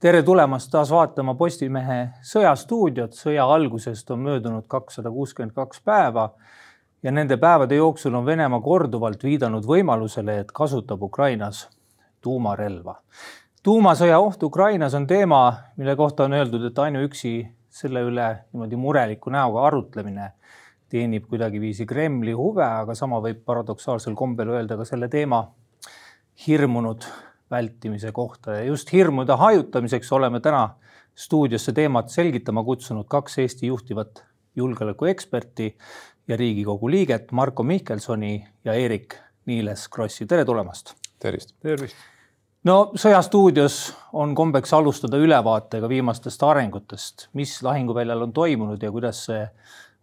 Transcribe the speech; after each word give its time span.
tere 0.00 0.22
tulemast 0.22 0.68
taas 0.70 0.90
vaatama 0.92 1.34
Postimehe 1.34 2.10
Sõjastuudiot. 2.20 3.14
sõja 3.16 3.46
algusest 3.48 4.10
on 4.10 4.18
möödunud 4.26 4.66
kakssada 4.68 5.10
kuuskümmend 5.10 5.54
kaks 5.56 5.80
päeva 5.80 6.34
ja 7.02 7.12
nende 7.12 7.36
päevade 7.36 7.78
jooksul 7.78 8.14
on 8.14 8.26
Venemaa 8.26 8.60
korduvalt 8.60 9.24
viidanud 9.24 9.64
võimalusele, 9.64 10.40
et 10.40 10.52
kasutab 10.52 11.02
Ukrainas 11.02 11.68
tuumarelva. 12.20 12.94
tuumasõja 13.62 14.18
oht 14.20 14.42
Ukrainas 14.42 14.94
on 14.94 15.06
teema, 15.06 15.56
mille 15.76 15.96
kohta 15.96 16.24
on 16.24 16.32
öeldud, 16.32 16.64
et 16.64 16.78
ainuüksi 16.78 17.48
selle 17.70 18.00
üle 18.00 18.28
niimoodi 18.52 18.76
mureliku 18.76 19.30
näoga 19.30 19.66
arutlemine 19.66 20.32
teenib 20.88 21.24
kuidagiviisi 21.26 21.86
Kremli 21.86 22.32
huve, 22.32 22.64
aga 22.64 22.94
sama 22.94 23.20
võib 23.20 23.40
paradoksaalsel 23.44 24.14
kombel 24.14 24.48
öelda 24.48 24.76
ka 24.76 24.84
selle 24.84 25.08
teema 25.08 25.54
hirmunud 26.46 27.08
vältimise 27.50 28.12
kohta 28.12 28.52
ja 28.52 28.64
just 28.64 28.92
hirmude 28.92 29.32
hajutamiseks 29.32 30.12
oleme 30.12 30.40
täna 30.40 30.68
stuudiosse 31.14 31.72
teemat 31.72 32.08
selgitama 32.08 32.64
kutsunud 32.64 33.06
kaks 33.08 33.38
Eesti 33.38 33.66
juhtivat 33.66 34.24
julgeolekueksperti 34.56 35.76
ja 36.28 36.36
Riigikogu 36.36 36.90
liiget 36.90 37.32
Marko 37.32 37.62
Mihkelsoni 37.62 38.48
ja 38.64 38.72
Eerik-Niiles 38.72 39.88
Krossi. 39.90 40.26
tere 40.26 40.44
tulemast. 40.44 40.94
tervist. 41.18 41.54
tervist. 41.60 41.96
no 42.64 42.92
Sõjastuudios 42.94 43.94
on 44.12 44.34
kombeks 44.34 44.72
alustada 44.74 45.16
ülevaatega 45.16 45.88
viimastest 45.88 46.42
arengutest, 46.42 47.28
mis 47.32 47.62
lahinguväljal 47.62 48.22
on 48.22 48.32
toimunud 48.32 48.82
ja 48.82 48.90
kuidas 48.90 49.24
see 49.24 49.48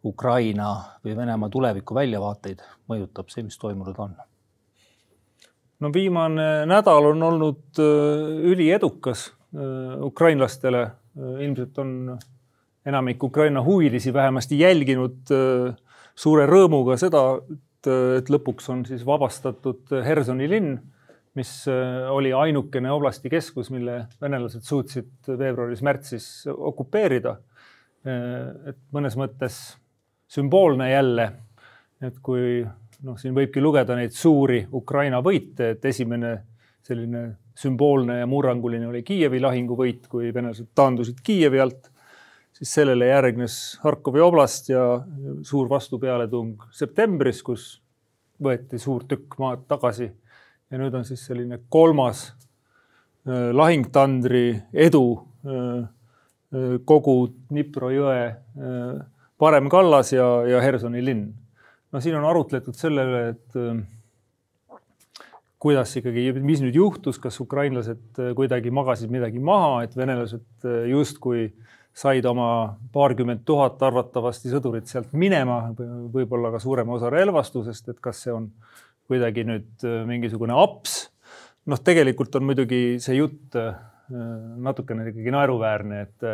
Ukraina 0.06 0.76
või 1.06 1.16
Venemaa 1.18 1.50
tuleviku 1.50 1.96
väljavaateid 1.96 2.64
mõjutab 2.90 3.30
see, 3.30 3.44
mis 3.44 3.58
toimunud 3.58 4.00
on 4.00 4.16
no 5.84 5.92
viimane 5.94 6.66
nädal 6.70 7.12
on 7.12 7.24
olnud 7.28 7.82
äh, 7.82 8.46
üliedukas 8.54 9.28
äh, 9.56 10.00
ukrainlastele. 10.06 10.84
Äh, 10.84 11.44
ilmselt 11.46 11.78
on 11.78 12.18
enamik 12.86 13.24
Ukraina 13.24 13.64
huvilisi 13.64 14.14
vähemasti 14.14 14.58
jälginud 14.60 15.30
suure 16.16 16.48
rõõmuga 16.50 16.98
seda, 17.00 17.22
et, 17.40 17.88
et 18.20 18.32
lõpuks 18.34 18.68
on 18.74 18.82
siis 18.84 19.06
vabastatud 19.08 19.94
Hersoni 20.04 20.50
linn, 20.52 20.74
mis 21.40 21.54
oli 22.12 22.34
ainukene 22.36 22.92
oblasti 22.92 23.32
keskus, 23.32 23.72
mille 23.72 24.02
venelased 24.22 24.68
suutsid 24.68 25.32
veebruaris-märtsis 25.40 26.28
okupeerida. 26.52 27.38
et 28.04 28.78
mõnes 28.92 29.16
mõttes 29.16 29.62
sümboolne 30.28 30.92
jälle, 30.92 31.32
et 32.04 32.20
kui 32.20 32.66
noh, 33.04 33.20
siin 33.20 33.36
võibki 33.36 33.62
lugeda 33.62 33.96
neid 33.98 34.16
suuri 34.16 34.64
Ukraina 34.74 35.22
võite, 35.24 35.74
et 35.76 35.86
esimene 35.86 36.34
selline 36.84 37.24
sümboolne 37.58 38.20
ja 38.20 38.28
murranguline 38.28 38.88
oli 38.90 39.04
Kiievi 39.06 39.40
lahinguvõit, 39.44 40.08
kui 40.12 40.32
venelased 40.34 40.72
taandusid 40.76 41.22
Kiievi 41.24 41.60
alt. 41.60 41.90
siis 42.54 42.74
sellele 42.74 43.08
järgnes 43.08 43.80
Harkovi 43.82 44.22
oblast 44.22 44.70
ja 44.70 45.02
suur 45.42 45.70
vastupealetung 45.70 46.68
septembris, 46.72 47.42
kus 47.44 47.82
võeti 48.44 48.78
suur 48.80 49.04
tükk 49.10 49.40
maad 49.40 49.66
tagasi. 49.68 50.12
ja 50.72 50.78
nüüd 50.78 50.94
on 50.94 51.06
siis 51.06 51.26
selline 51.26 51.60
kolmas 51.70 52.32
äh, 53.28 53.52
lahingtandri 53.54 54.64
edu 54.74 55.06
äh, 55.46 55.84
äh, 56.56 56.80
kogu 56.86 57.34
Dnipro 57.50 57.92
jõe 57.94 58.36
parem 59.38 59.70
kallas 59.70 60.14
ja, 60.14 60.26
ja 60.48 60.62
Hersoni 60.62 61.06
linn 61.06 61.43
no 61.94 62.02
siin 62.02 62.18
on 62.18 62.26
arutletud 62.28 62.78
selle 62.78 63.06
üle, 63.08 63.22
et 63.34 63.60
äh, 63.60 64.80
kuidas 65.64 65.94
ikkagi, 66.00 66.32
mis 66.44 66.64
nüüd 66.64 66.78
juhtus, 66.78 67.20
kas 67.22 67.38
ukrainlased 67.44 68.22
äh, 68.22 68.34
kuidagi 68.38 68.74
magasid 68.74 69.14
midagi 69.14 69.42
maha, 69.44 69.84
et 69.86 69.96
venelased 69.98 70.68
äh, 70.68 70.88
justkui 70.92 71.52
said 71.94 72.26
oma 72.26 72.48
paarkümmend 72.94 73.44
tuhat 73.46 73.82
arvatavasti 73.86 74.50
sõdurit 74.50 74.90
sealt 74.90 75.12
minema, 75.14 75.68
võib-olla 75.78 76.50
ka 76.56 76.62
suurema 76.64 76.96
osa 76.96 77.12
relvastusest, 77.14 77.92
et 77.94 78.00
kas 78.02 78.24
see 78.26 78.34
on 78.34 78.48
kuidagi 79.06 79.44
nüüd 79.46 79.86
mingisugune 80.10 80.56
aps. 80.58 81.12
noh, 81.70 81.78
tegelikult 81.78 82.34
on 82.40 82.48
muidugi 82.50 82.98
see 83.04 83.20
jutt 83.20 83.54
natukene 84.10 85.06
ikkagi 85.12 85.36
naeruväärne, 85.36 86.02
et 86.08 86.26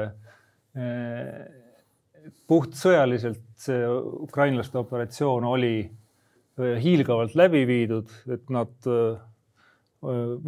puhtsõjaliselt 2.50 3.41
see 3.59 3.79
ukrainlaste 4.25 4.79
operatsioon 4.79 5.47
oli 5.50 5.73
äh, 5.84 6.78
hiilgavalt 6.84 7.35
läbi 7.40 7.66
viidud, 7.69 8.12
et 8.31 8.50
nad 8.53 8.90
äh, 8.90 9.19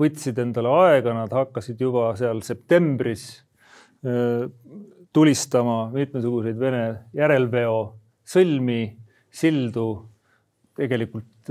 võtsid 0.01 0.39
endale 0.41 0.71
aega, 0.85 1.13
nad 1.15 1.33
hakkasid 1.35 1.81
juba 1.81 2.11
seal 2.19 2.43
septembris 2.45 3.25
äh, 4.05 4.47
tulistama 5.11 5.89
mitmesuguseid 5.91 6.59
Vene 6.59 6.85
järelveo 7.17 7.77
sõlmi, 8.23 8.83
sildu. 9.31 9.89
tegelikult 10.75 11.49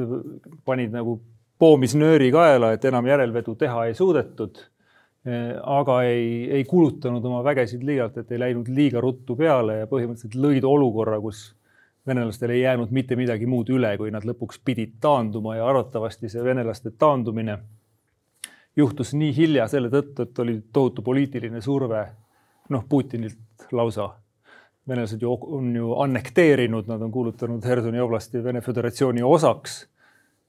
panid 0.64 0.94
nagu 0.94 1.18
poomisnööri 1.60 2.30
kaela, 2.32 2.72
et 2.72 2.84
enam 2.88 3.06
järelvedu 3.06 3.52
teha 3.60 3.84
ei 3.86 3.94
suudetud 3.94 4.56
Äh, 4.58 4.78
aga 5.62 6.02
ei, 6.08 6.50
ei 6.50 6.64
kulutanud 6.64 7.24
oma 7.28 7.42
vägesid 7.44 7.82
liialt, 7.84 8.16
et 8.16 8.30
ei 8.32 8.38
läinud 8.40 8.68
liiga 8.72 9.02
ruttu 9.04 9.36
peale 9.36 9.82
ja 9.82 9.88
põhimõtteliselt 9.90 10.38
lõid 10.40 10.64
olukorra, 10.64 11.18
kus 11.20 11.50
venelastel 12.06 12.54
ei 12.54 12.62
jäänud 12.62 12.90
mitte 12.90 13.16
midagi 13.16 13.46
muud 13.46 13.68
üle, 13.68 13.92
kui 14.00 14.10
nad 14.10 14.24
lõpuks 14.24 14.62
pidid 14.64 14.96
taanduma 15.00 15.58
ja 15.58 15.68
arvatavasti 15.68 16.30
see 16.32 16.44
venelaste 16.44 16.94
taandumine 16.96 17.58
juhtus 18.76 19.12
nii 19.14 19.34
hilja 19.36 19.68
selle 19.68 19.90
tõttu, 19.92 20.24
et 20.24 20.42
oli 20.42 20.56
tohutu 20.72 21.02
poliitiline 21.02 21.60
surve, 21.60 22.06
noh, 22.70 22.84
Putinilt 22.88 23.70
lausa. 23.72 24.10
venelased 24.88 25.22
ju 25.22 25.36
on 25.42 25.76
ju 25.76 25.92
annekteerinud, 26.02 26.86
nad 26.88 27.02
on 27.02 27.10
kuulutanud 27.12 27.64
Hersoni 27.64 28.00
oblasti 28.00 28.44
Vene 28.44 28.60
Föderatsiooni 28.60 29.22
osaks. 29.22 29.88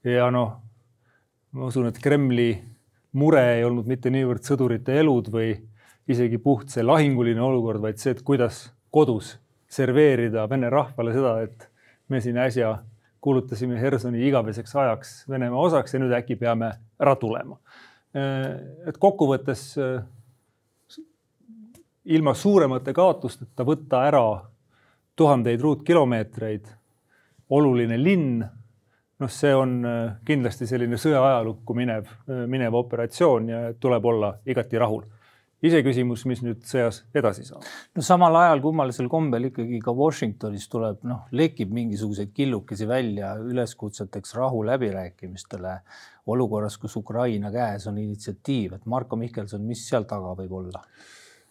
ja 0.04 0.30
noh, 0.30 0.56
ma 1.52 1.66
usun, 1.66 1.86
et 1.86 1.98
Kremli 1.98 2.62
mure 3.12 3.42
ei 3.56 3.64
olnud 3.64 3.88
mitte 3.88 4.10
niivõrd 4.10 4.44
sõdurite 4.46 4.96
elud 5.00 5.28
või 5.32 5.52
isegi 6.08 6.38
puht 6.42 6.72
see 6.72 6.84
lahinguline 6.84 7.40
olukord, 7.42 7.82
vaid 7.82 8.00
see, 8.00 8.14
et 8.14 8.22
kuidas 8.26 8.64
kodus 8.90 9.36
serveerida 9.72 10.46
vene 10.50 10.70
rahvale 10.72 11.14
seda, 11.14 11.36
et 11.44 11.68
me 12.08 12.20
siin 12.20 12.38
äsja 12.40 12.74
kuulutasime 13.22 13.78
Hersoni 13.80 14.26
igaveseks 14.28 14.76
ajaks 14.76 15.12
Venemaa 15.30 15.60
osaks 15.68 15.94
ja 15.94 16.00
nüüd 16.02 16.12
äkki 16.16 16.36
peame 16.40 16.72
ära 17.00 17.14
tulema. 17.16 17.56
et 18.12 18.98
kokkuvõttes 19.00 19.62
ilma 22.04 22.34
suuremate 22.34 22.92
kaotusteta 22.92 23.64
võtta 23.64 24.02
ära 24.04 24.24
tuhandeid 25.16 25.60
ruutkilomeetreid, 25.60 26.66
oluline 27.50 27.96
linn 28.02 28.42
noh, 29.20 29.30
see 29.30 29.54
on 29.54 29.80
äh, 29.86 30.12
kindlasti 30.26 30.68
selline 30.68 30.98
sõja 31.00 31.22
ajalukku 31.22 31.76
minev, 31.76 32.08
äh, 32.28 32.44
minev 32.50 32.76
operatsioon 32.78 33.50
ja 33.50 33.64
tuleb 33.80 34.06
olla 34.12 34.36
igati 34.46 34.80
rahul. 34.80 35.04
iseküsimus, 35.62 36.24
mis 36.26 36.40
nüüd 36.42 36.64
sõjas 36.66 37.04
edasi 37.14 37.44
saab. 37.46 37.62
no 37.94 38.02
samal 38.02 38.34
ajal 38.40 38.60
kummalisel 38.64 39.06
kombel 39.08 39.44
ikkagi 39.50 39.78
ka 39.84 39.94
Washingtonis 39.94 40.66
tuleb, 40.68 41.04
noh, 41.06 41.28
lekib 41.30 41.70
mingisuguseid 41.70 42.32
killukesi 42.34 42.88
välja 42.88 43.36
üleskutseteks 43.38 44.34
rahuläbirääkimistele 44.34 45.76
olukorras, 46.26 46.78
kus 46.78 46.96
Ukraina 46.96 47.52
käes 47.54 47.86
on 47.86 47.98
initsiatiiv, 47.98 48.74
et 48.74 48.86
Marko 48.86 49.16
Mihkelson, 49.16 49.62
mis 49.62 49.86
seal 49.88 50.08
taga 50.10 50.34
võib 50.38 50.58
olla? 50.64 50.82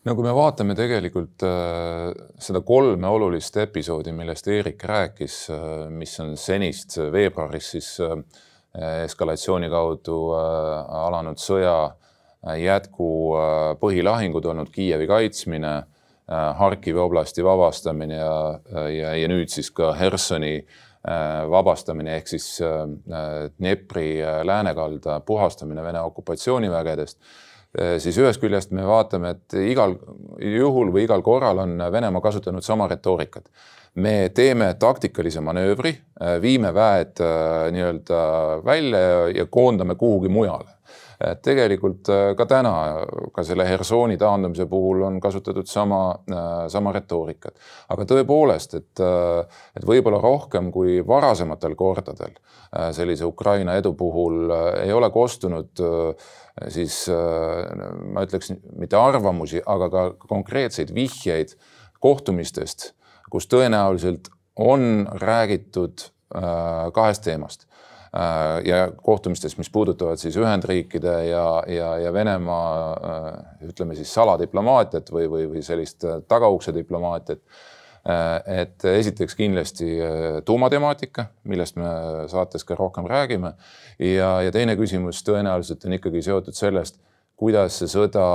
No 0.08 0.16
kui 0.18 0.26
me 0.26 0.34
vaatame 0.34 0.76
tegelikult 0.78 1.44
äh, 1.46 2.10
seda 2.42 2.64
kolme 2.66 3.10
olulist 3.10 3.58
episoodi, 3.62 4.14
millest 4.16 4.48
Eerik 4.50 4.84
rääkis 4.90 5.44
äh,, 5.54 5.66
mis 5.94 6.16
on 6.24 6.34
senist 6.40 6.98
veebruaris 7.14 7.72
siis 7.76 7.92
äh, 8.06 8.16
eskalatsiooni 9.06 9.68
kaudu 9.70 10.18
alanud 10.32 11.36
sõja 11.44 11.92
jätku 12.56 13.08
põhilahingud 13.82 14.46
olnud 14.48 14.70
Kiievi 14.72 15.10
kaitsmine 15.10 15.74
Harkivi 16.56 17.04
oblasti 17.04 17.44
vabastamine 17.44 18.16
ja, 18.16 18.38
ja, 18.96 19.12
ja 19.20 19.28
nüüd 19.28 19.52
siis 19.52 19.68
ka 19.76 19.92
Hersoni 20.00 20.54
vabastamine 21.52 22.16
ehk 22.16 22.32
siis 22.32 22.48
Dnepri 23.60 24.08
läänekalda 24.48 25.20
puhastamine 25.28 25.84
Vene 25.84 26.02
okupatsioonivägedest 26.08 27.20
siis 27.72 28.18
ühest 28.20 28.42
küljest 28.42 28.74
me 28.76 28.84
vaatame, 28.84 29.30
et 29.36 29.56
igal 29.64 29.96
juhul 30.44 30.92
või 30.92 31.06
igal 31.06 31.22
korral 31.24 31.62
on 31.64 31.78
Venemaa 31.92 32.22
kasutanud 32.22 32.66
sama 32.66 32.88
retoorikat. 32.92 33.48
me 33.96 34.30
teeme 34.34 34.74
taktikalise 34.80 35.42
manöövri, 35.42 35.90
äh, 36.22 36.42
viime 36.42 36.74
väed 36.74 37.20
äh, 37.20 37.72
nii-öelda 37.72 38.20
välja 38.66 39.28
ja 39.36 39.46
koondame 39.46 39.96
kuhugi 39.96 40.30
mujale 40.30 40.70
et 41.28 41.42
tegelikult 41.46 42.10
ka 42.38 42.46
täna, 42.50 42.74
ka 43.34 43.44
selle 43.46 43.66
Hersoni 43.68 44.18
taandumise 44.22 44.66
puhul 44.70 45.04
on 45.08 45.20
kasutatud 45.22 45.68
sama, 45.70 46.02
sama 46.72 46.94
retoorikat. 46.96 47.56
aga 47.94 48.08
tõepoolest, 48.10 48.78
et, 48.80 49.04
et 49.78 49.88
võib-olla 49.88 50.22
rohkem 50.22 50.72
kui 50.74 51.00
varasematel 51.08 51.76
kordadel 51.80 52.34
sellise 52.96 53.26
Ukraina 53.28 53.76
edu 53.80 53.94
puhul 54.00 54.52
ei 54.82 54.94
ole 54.94 55.12
kostunud 55.12 55.84
siis 56.68 57.04
ma 57.10 58.26
ütleks 58.26 58.54
mitte 58.80 59.00
arvamusi, 59.00 59.62
aga 59.66 59.90
ka 59.90 60.06
konkreetseid 60.28 60.94
vihjeid 60.96 61.56
kohtumistest, 62.02 62.92
kus 63.32 63.48
tõenäoliselt 63.52 64.32
on 64.60 65.08
räägitud 65.22 66.02
äh, 66.36 66.92
kahest 66.94 67.24
teemast 67.24 67.66
äh, 67.66 67.71
ja 68.66 68.92
kohtumistest, 68.92 69.56
mis 69.58 69.70
puudutavad 69.72 70.20
siis 70.20 70.36
Ühendriikide 70.36 71.14
ja, 71.30 71.46
ja, 71.68 71.92
ja 71.98 72.14
Venemaa 72.14 72.72
äh, 72.92 73.70
ütleme 73.70 73.96
siis 73.96 74.12
saladiplomaatiat 74.14 75.12
või, 75.16 75.30
või, 75.32 75.46
või 75.54 75.64
sellist 75.64 76.04
tagaukse 76.28 76.74
diplomaatiat. 76.76 77.40
et 78.50 78.84
esiteks 78.84 79.36
kindlasti 79.38 80.00
tuumatemaatika, 80.46 81.26
millest 81.44 81.76
me 81.78 81.86
saates 82.28 82.64
ka 82.66 82.76
rohkem 82.76 83.06
räägime 83.06 83.54
ja, 84.00 84.42
ja 84.42 84.52
teine 84.52 84.74
küsimus 84.76 85.22
tõenäoliselt 85.24 85.86
on 85.86 85.94
ikkagi 85.94 86.24
seotud 86.26 86.58
sellest, 86.58 86.98
kuidas 87.38 87.78
see 87.78 87.92
sõda, 87.92 88.26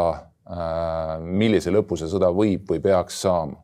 millise 1.19 1.75
lõpu 1.75 1.99
see 1.99 2.07
sõda 2.07 2.31
võib 2.31 2.71
või 2.71 2.79
peaks 2.81 3.19
saama 3.27 3.59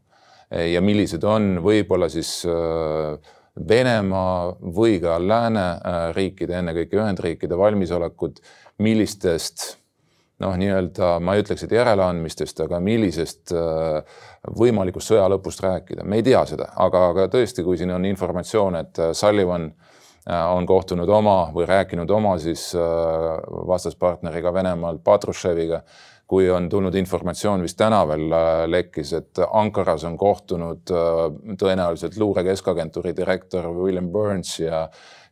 ja 0.52 0.82
millised 0.84 1.24
on 1.24 1.56
võib-olla 1.64 2.08
siis 2.12 2.42
äh, 2.48 3.32
Venemaa 3.52 4.54
või 4.72 4.96
ka 5.02 5.18
lääneriikide, 5.20 6.56
ennekõike 6.62 6.96
Ühendriikide 6.96 7.58
valmisolekud, 7.58 8.40
millistest 8.80 9.66
noh, 10.42 10.54
nii-öelda 10.58 11.18
ma 11.22 11.36
ei 11.36 11.44
ütleks, 11.44 11.66
et 11.66 11.74
järeleandmistest, 11.76 12.64
aga 12.64 12.80
millisest 12.82 13.52
äh, 13.54 14.20
võimalikust 14.58 15.12
sõja 15.12 15.28
lõpust 15.30 15.62
rääkida, 15.62 16.06
me 16.08 16.18
ei 16.18 16.26
tea 16.26 16.40
seda, 16.48 16.70
aga, 16.82 17.04
aga 17.12 17.28
tõesti, 17.30 17.64
kui 17.66 17.78
siin 17.78 17.92
on 17.94 18.08
informatsioon, 18.08 18.80
et 18.80 19.02
äh, 19.02 19.12
Sullivan 19.16 19.72
on 20.22 20.66
kohtunud 20.70 21.08
oma 21.10 21.48
või 21.50 21.64
rääkinud 21.66 22.10
oma 22.14 22.36
siis 22.38 22.68
vastaspartneriga 23.66 24.52
Venemaalt, 24.54 25.00
Patrusheviga 25.02 25.80
kui 26.32 26.46
on 26.48 26.68
tulnud 26.72 26.94
informatsioon, 26.96 27.60
vist 27.66 27.76
täna 27.76 27.98
veel 28.08 28.30
äh, 28.32 28.62
lekkis, 28.72 29.10
et 29.18 29.40
Ankaras 29.44 30.06
on 30.08 30.14
kohtunud 30.16 30.92
äh, 30.94 31.26
tõenäoliselt 31.60 32.16
luure 32.20 32.44
keskagentuuri 32.46 33.12
direktor 33.16 33.68
William 33.76 34.08
Burns 34.14 34.54
ja, 34.62 34.86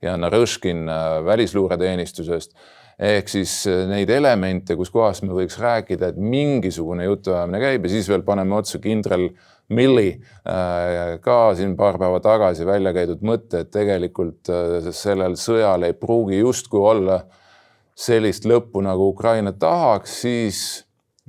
ja 0.05 0.19
Narõškin 0.21 0.85
äh, 0.93 1.07
välisluureteenistusest 1.25 2.53
ehk 3.01 3.33
siis 3.33 3.55
neid 3.89 4.11
elemente, 4.13 4.77
kus 4.77 4.91
kohas 4.93 5.23
me 5.25 5.33
võiks 5.33 5.57
rääkida, 5.57 6.11
et 6.13 6.19
mingisugune 6.21 7.07
jutuajamine 7.07 7.63
käib 7.63 7.89
ja 7.89 7.95
siis 7.95 8.11
veel 8.13 8.27
paneme 8.27 8.59
otsa 8.59 8.77
kindral 8.83 9.31
Milli 9.71 10.19
ka 10.45 11.37
siin 11.55 11.77
paar 11.79 11.95
päeva 12.03 12.19
tagasi 12.21 12.67
välja 12.67 12.91
käidud 12.93 13.23
mõte, 13.23 13.63
et 13.63 13.71
tegelikult 13.73 14.51
sellel 14.91 15.39
sõjal 15.39 15.87
ei 15.87 15.95
pruugi 15.95 16.43
justkui 16.43 16.83
olla 16.91 17.21
sellist 17.95 18.45
lõppu, 18.51 18.83
nagu 18.85 19.09
Ukraina 19.15 19.55
tahaks, 19.57 20.21
siis 20.27 20.65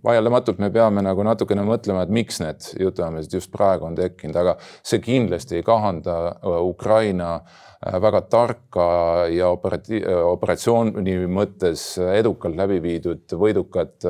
vaieldamatult 0.05 0.61
me 0.61 0.69
peame 0.73 1.03
nagu 1.05 1.23
natukene 1.25 1.63
mõtlema, 1.65 2.05
et 2.05 2.13
miks 2.13 2.39
need 2.41 2.65
jutuajamised 2.81 3.35
just 3.37 3.51
praegu 3.53 3.87
on 3.89 3.97
tekkinud, 3.97 4.37
aga 4.37 4.55
see 4.81 5.01
kindlasti 5.03 5.59
ei 5.59 5.65
kahanda 5.65 6.17
äh, 6.31 6.57
Ukraina 6.65 7.33
äh, 7.35 7.99
väga 8.01 8.23
tarka 8.31 8.87
ja 9.31 9.51
operati-, 9.53 10.01
äh, 10.01 10.23
operatsiooni 10.31 11.17
mõttes 11.31 11.85
edukalt 12.17 12.57
läbi 12.57 12.81
viidud 12.83 13.39
võidukat 13.45 14.09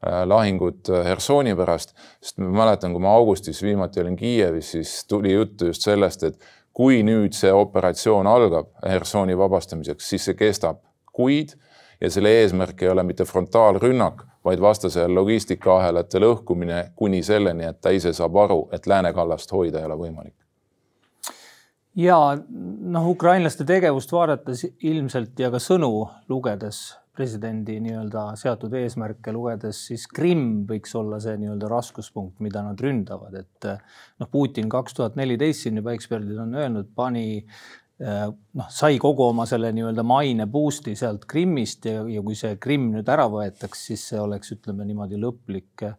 lahingut 0.00 0.88
Hersoni 1.04 1.52
pärast, 1.52 1.90
sest 2.24 2.38
ma 2.40 2.62
mäletan, 2.62 2.94
kui 2.96 3.02
ma 3.04 3.10
augustis 3.18 3.58
viimati 3.60 4.00
olin 4.00 4.14
Kiievis, 4.16 4.70
siis 4.72 4.94
tuli 5.04 5.34
juttu 5.34 5.68
just 5.68 5.84
sellest, 5.84 6.24
et 6.24 6.38
kui 6.72 7.02
nüüd 7.04 7.36
see 7.36 7.52
operatsioon 7.52 8.24
algab 8.30 8.70
Hersoni 8.80 9.36
vabastamiseks, 9.36 10.08
siis 10.08 10.24
see 10.30 10.38
kestab 10.38 10.80
kuid 11.12 11.52
ja 12.00 12.08
selle 12.08 12.32
eesmärk 12.40 12.80
ei 12.80 12.88
ole 12.94 13.04
mitte 13.04 13.26
frontaalrünnak, 13.28 14.24
vaid 14.44 14.60
vastase 14.60 15.06
logistikaahelate 15.08 16.20
lõhkumine 16.22 16.84
kuni 16.96 17.22
selleni, 17.22 17.66
et 17.68 17.80
ta 17.80 17.92
ise 17.94 18.12
saab 18.16 18.36
aru, 18.44 18.62
et 18.72 18.86
lääne 18.86 19.12
kallast 19.16 19.52
hoida 19.52 19.80
ei 19.80 19.88
ole 19.88 19.98
võimalik. 20.00 20.36
ja 21.96 22.16
noh, 22.38 23.08
ukrainlaste 23.10 23.64
tegevust 23.66 24.12
vaadates 24.12 24.64
ilmselt 24.86 25.38
ja 25.38 25.50
ka 25.50 25.58
sõnu 25.58 25.92
lugedes, 26.28 26.80
presidendi 27.16 27.80
nii-öelda 27.84 28.30
seatud 28.38 28.72
eesmärke 28.78 29.32
lugedes, 29.34 29.82
siis 29.90 30.06
Krimm 30.08 30.64
võiks 30.68 30.94
olla 30.96 31.18
see 31.20 31.36
nii-öelda 31.36 31.68
raskuspunkt, 31.68 32.38
mida 32.40 32.62
nad 32.64 32.80
ründavad, 32.80 33.34
et 33.42 33.68
noh, 34.22 34.30
Putin 34.30 34.70
kaks 34.72 34.96
tuhat 34.96 35.18
neliteist 35.20 35.66
siin 35.66 35.82
juba 35.82 35.92
eksperdid 35.92 36.38
on 36.38 36.54
öelnud, 36.54 36.94
pani 36.96 37.42
noh, 38.00 38.68
sai 38.72 38.96
kogu 39.02 39.26
oma 39.28 39.44
selle 39.48 39.74
nii-öelda 39.76 40.04
maine 40.06 40.46
boost'i 40.48 40.94
sealt 40.96 41.26
Krimmist 41.28 41.84
ja, 41.84 42.00
ja 42.08 42.22
kui 42.24 42.38
see 42.38 42.56
Krimm 42.62 42.94
nüüd 42.94 43.08
ära 43.12 43.26
võetaks, 43.28 43.86
siis 43.90 44.06
see 44.12 44.20
oleks, 44.20 44.54
ütleme 44.56 44.86
niimoodi, 44.88 45.20
lõplik 45.20 45.84
äh, 45.84 45.98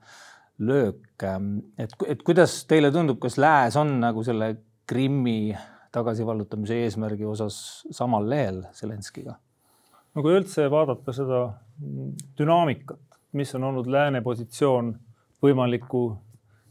löök. 0.61 1.23
Ähm, 1.23 1.57
et, 1.77 1.93
et 2.07 2.23
kuidas 2.23 2.63
teile 2.69 2.91
tundub, 2.93 3.19
kas 3.21 3.37
Lääs 3.41 3.77
on 3.79 3.97
nagu 4.01 4.23
selle 4.25 4.53
Krimmi 4.89 5.53
tagasivallutamise 5.91 6.77
eesmärgi 6.85 7.25
osas 7.27 7.55
samal 7.91 8.29
lehel 8.29 8.63
Zelenskiga? 8.75 9.37
no 10.15 10.23
kui 10.23 10.33
üldse 10.35 10.65
vaadata 10.71 11.13
seda 11.15 11.45
dünaamikat, 12.39 12.99
mis 13.39 13.53
on 13.55 13.63
olnud 13.69 13.87
lääne 13.87 14.19
positsioon 14.21 14.89
võimaliku 15.43 16.01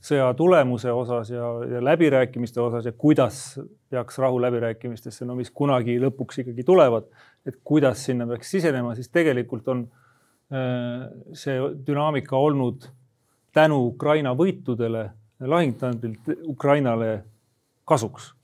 sõja 0.00 0.30
tulemuse 0.34 0.92
osas 0.92 1.30
ja, 1.30 1.48
ja 1.68 1.84
läbirääkimiste 1.84 2.60
osas 2.60 2.86
ja 2.88 2.92
kuidas 2.92 3.60
peaks 3.90 4.18
rahuläbirääkimistesse, 4.18 5.24
no 5.28 5.36
mis 5.36 5.50
kunagi 5.50 5.98
lõpuks 6.00 6.40
ikkagi 6.42 6.64
tulevad, 6.64 7.10
et 7.46 7.60
kuidas 7.64 8.04
sinna 8.08 8.26
peaks 8.30 8.50
sisenema, 8.56 8.94
siis 8.96 9.12
tegelikult 9.12 9.68
on 9.68 9.84
äh, 10.52 11.06
see 11.36 11.58
dünaamika 11.86 12.36
olnud 12.36 12.88
tänu 13.52 13.80
Ukraina 13.90 14.32
võitudele 14.36 15.10
lahingtajandilt 15.40 16.32
Ukrainale 16.48 17.22
kasuks. 17.84 18.34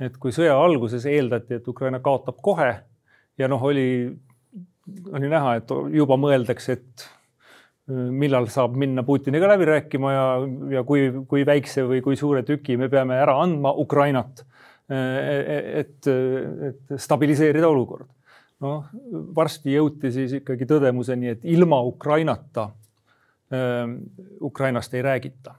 et 0.00 0.16
kui 0.18 0.32
sõja 0.34 0.56
alguses 0.58 1.04
eeldati, 1.06 1.54
et 1.54 1.68
Ukraina 1.68 2.00
kaotab 2.02 2.40
kohe 2.42 2.70
ja 3.38 3.48
noh, 3.48 3.62
oli, 3.62 4.10
oli 5.12 5.28
näha, 5.30 5.54
et 5.60 5.70
juba 5.94 6.18
mõeldakse, 6.20 6.72
et 6.72 7.04
millal 7.88 8.46
saab 8.48 8.76
minna 8.80 9.02
Putiniga 9.04 9.48
läbi 9.50 9.66
rääkima 9.68 10.12
ja, 10.12 10.26
ja 10.78 10.82
kui, 10.88 11.10
kui 11.28 11.44
väikse 11.46 11.84
või 11.88 12.00
kui 12.04 12.16
suure 12.16 12.40
tüki 12.46 12.78
me 12.80 12.88
peame 12.88 13.18
ära 13.20 13.36
andma 13.42 13.74
Ukrainat, 13.76 14.44
et, 14.88 16.06
et 16.08 16.94
stabiliseerida 17.00 17.68
olukord. 17.68 18.08
noh, 18.64 18.86
varsti 19.36 19.74
jõuti 19.74 20.12
siis 20.12 20.32
ikkagi 20.38 20.64
tõdemuseni, 20.68 21.34
et 21.34 21.44
ilma 21.44 21.82
Ukrainata 21.84 22.70
äh, 23.52 23.82
Ukrainast 24.40 24.94
ei 24.94 25.02
räägita 25.04 25.56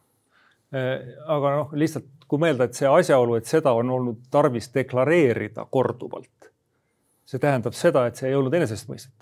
äh,. 0.73 1.13
aga 1.27 1.55
noh, 1.59 1.73
lihtsalt 1.77 2.09
kui 2.27 2.41
mõelda, 2.41 2.65
et 2.65 2.73
see 2.73 2.89
asjaolu, 2.89 3.37
et 3.37 3.45
seda 3.45 3.75
on 3.77 3.89
olnud 3.89 4.23
tarvis 4.33 4.71
deklareerida 4.73 5.67
korduvalt, 5.69 6.49
see 7.25 7.41
tähendab 7.41 7.77
seda, 7.77 8.07
et 8.09 8.17
see 8.17 8.31
ei 8.31 8.37
olnud 8.39 8.53
enesestmõistetav 8.57 9.14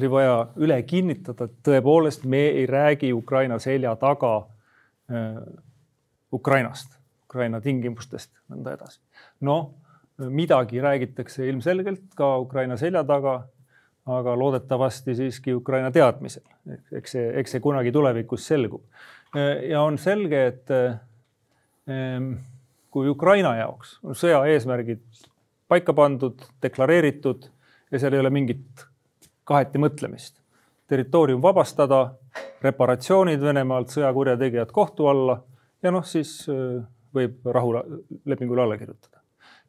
oli 0.00 0.10
vaja 0.10 0.36
üle 0.56 0.78
kinnitada, 0.88 1.44
et 1.44 1.58
tõepoolest 1.66 2.24
me 2.24 2.40
ei 2.54 2.66
räägi 2.66 3.12
Ukraina 3.12 3.58
selja 3.60 3.94
taga 4.00 4.34
äh, 5.12 5.38
Ukrainast, 6.32 6.96
Ukraina 7.28 7.60
tingimustest, 7.60 8.30
nõnda 8.48 8.76
edasi. 8.78 9.00
noh, 9.40 9.74
midagi 10.18 10.80
räägitakse 10.80 11.46
ilmselgelt 11.48 12.14
ka 12.16 12.36
Ukraina 12.38 12.76
selja 12.76 13.04
taga, 13.04 13.42
aga 14.06 14.36
loodetavasti 14.38 15.14
siiski 15.14 15.54
Ukraina 15.54 15.90
teadmisel. 15.90 16.44
eks 16.92 17.12
see, 17.16 17.26
eks 17.40 17.56
see 17.56 17.60
kunagi 17.60 17.92
tulevikus 17.92 18.46
selgub. 18.46 18.82
Ja 19.68 19.82
on 19.82 19.98
selge, 19.98 20.46
et 20.46 20.70
äh, 20.70 20.96
kui 22.90 23.08
Ukraina 23.08 23.56
jaoks 23.56 23.98
on 24.04 24.16
sõja 24.18 24.42
eesmärgid 24.52 25.04
paika 25.68 25.94
pandud, 25.96 26.40
deklareeritud 26.62 27.48
ja 27.92 28.00
seal 28.00 28.12
ei 28.12 28.20
ole 28.20 28.30
mingit 28.30 28.84
kaheti 29.52 29.80
mõtlemist. 29.82 30.40
territoorium 30.92 31.40
vabastada, 31.40 32.18
reparatsioonid 32.60 33.40
Venemaalt, 33.40 33.88
sõjakurjategijad 33.94 34.72
kohtu 34.74 35.06
alla 35.08 35.38
ja 35.82 35.92
noh, 35.94 36.04
siis 36.06 36.34
äh, 36.50 36.82
võib 37.14 37.48
rahulepingule 37.54 38.64
alla 38.64 38.78
kirjutada. 38.80 39.22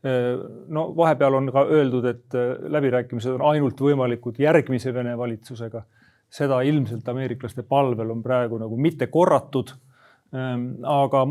Äh, 0.04 0.34
no 0.74 0.90
vahepeal 0.98 1.40
on 1.40 1.50
ka 1.54 1.66
öeldud, 1.70 2.08
et 2.10 2.38
äh, 2.38 2.54
läbirääkimised 2.75 3.38
on 3.38 3.46
ainult 3.54 3.82
võimalikud 3.82 4.40
järgmise 4.42 4.94
Vene 4.94 5.18
valitsusega. 5.18 5.84
seda 6.34 6.62
ilmselt 6.66 7.10
ameeriklaste 7.10 7.62
palvel 7.63 8.10
on 8.10 8.24
praegu 8.24 8.58
nagu 8.58 8.78
mitte 8.78 9.08
korratud. 9.08 9.75
Ähm, 10.34 10.82
aga 10.82 11.28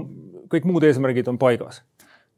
kõik 0.48 0.64
muud 0.64 0.84
eesmärgid 0.86 1.28
on 1.28 1.38
paigas. 1.38 1.82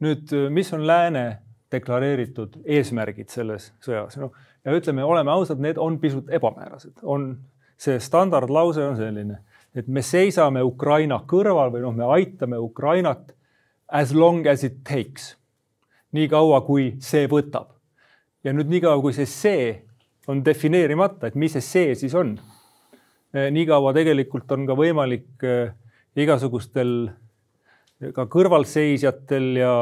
nüüd, 0.01 0.33
mis 0.51 0.73
on 0.73 0.87
lääne 0.87 1.39
deklareeritud 1.75 2.61
eesmärgid 2.65 3.33
selles 3.33 3.73
sõjas. 3.85 4.17
noh, 4.21 4.33
ja 4.65 4.75
ütleme, 4.77 5.05
oleme 5.05 5.35
ausad, 5.35 5.61
need 5.61 5.79
on 5.79 5.99
pisut 6.03 6.31
ebamäärased, 6.33 7.03
on 7.03 7.35
see 7.77 7.99
standardlause 8.01 8.85
on 8.87 8.97
selline, 8.99 9.41
et 9.75 9.89
me 9.89 10.03
seisame 10.03 10.63
Ukraina 10.63 11.21
kõrval 11.29 11.73
või 11.75 11.83
noh, 11.85 11.97
me 11.97 12.07
aitame 12.17 12.59
Ukrainat 12.63 13.35
as 13.89 14.15
long 14.15 14.47
as 14.47 14.65
it 14.65 14.83
takes. 14.85 15.35
nii 16.15 16.29
kaua, 16.31 16.61
kui 16.63 16.95
see 17.03 17.27
võtab. 17.27 17.75
ja 18.45 18.53
nüüd 18.53 18.71
niikaua, 18.71 19.01
kui 19.03 19.13
see 19.13 19.27
see 19.27 19.69
on 20.29 20.45
defineerimata, 20.45 21.29
et 21.29 21.35
mis 21.35 21.53
see 21.53 21.65
see 21.65 21.95
siis 21.95 22.15
on. 22.15 22.35
Eh, 23.35 23.51
niikaua 23.51 23.93
tegelikult 23.97 24.51
on 24.53 24.67
ka 24.67 24.77
võimalik 24.79 25.43
eh, 25.43 25.73
igasugustel 26.17 27.11
ka 28.15 28.27
kõrvalseisjatel 28.31 29.49
ja 29.59 29.75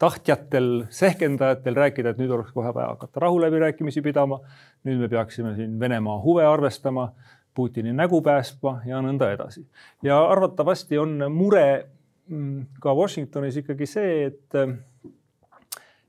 tahtjatel, 0.00 0.84
sehkendajatel 0.88 1.76
rääkida, 1.76 2.14
et 2.14 2.20
nüüd 2.20 2.32
oleks 2.32 2.54
kohe 2.56 2.72
vaja 2.74 2.94
hakata 2.94 3.20
rahuläbirääkimisi 3.20 4.02
pidama. 4.02 4.40
nüüd 4.84 4.96
me 4.96 5.08
peaksime 5.08 5.54
siin 5.54 5.80
Venemaa 5.80 6.22
huve 6.22 6.44
arvestama, 6.44 7.12
Putini 7.54 7.92
nägu 7.92 8.22
päästma 8.22 8.80
ja 8.86 9.02
nõnda 9.04 9.28
edasi. 9.34 9.66
ja 10.02 10.22
arvatavasti 10.24 10.98
on 10.98 11.26
mure 11.32 11.86
mm, 12.28 12.66
ka 12.80 12.94
Washingtonis 12.94 13.56
ikkagi 13.56 13.86
see, 13.86 14.24
et, 14.24 14.56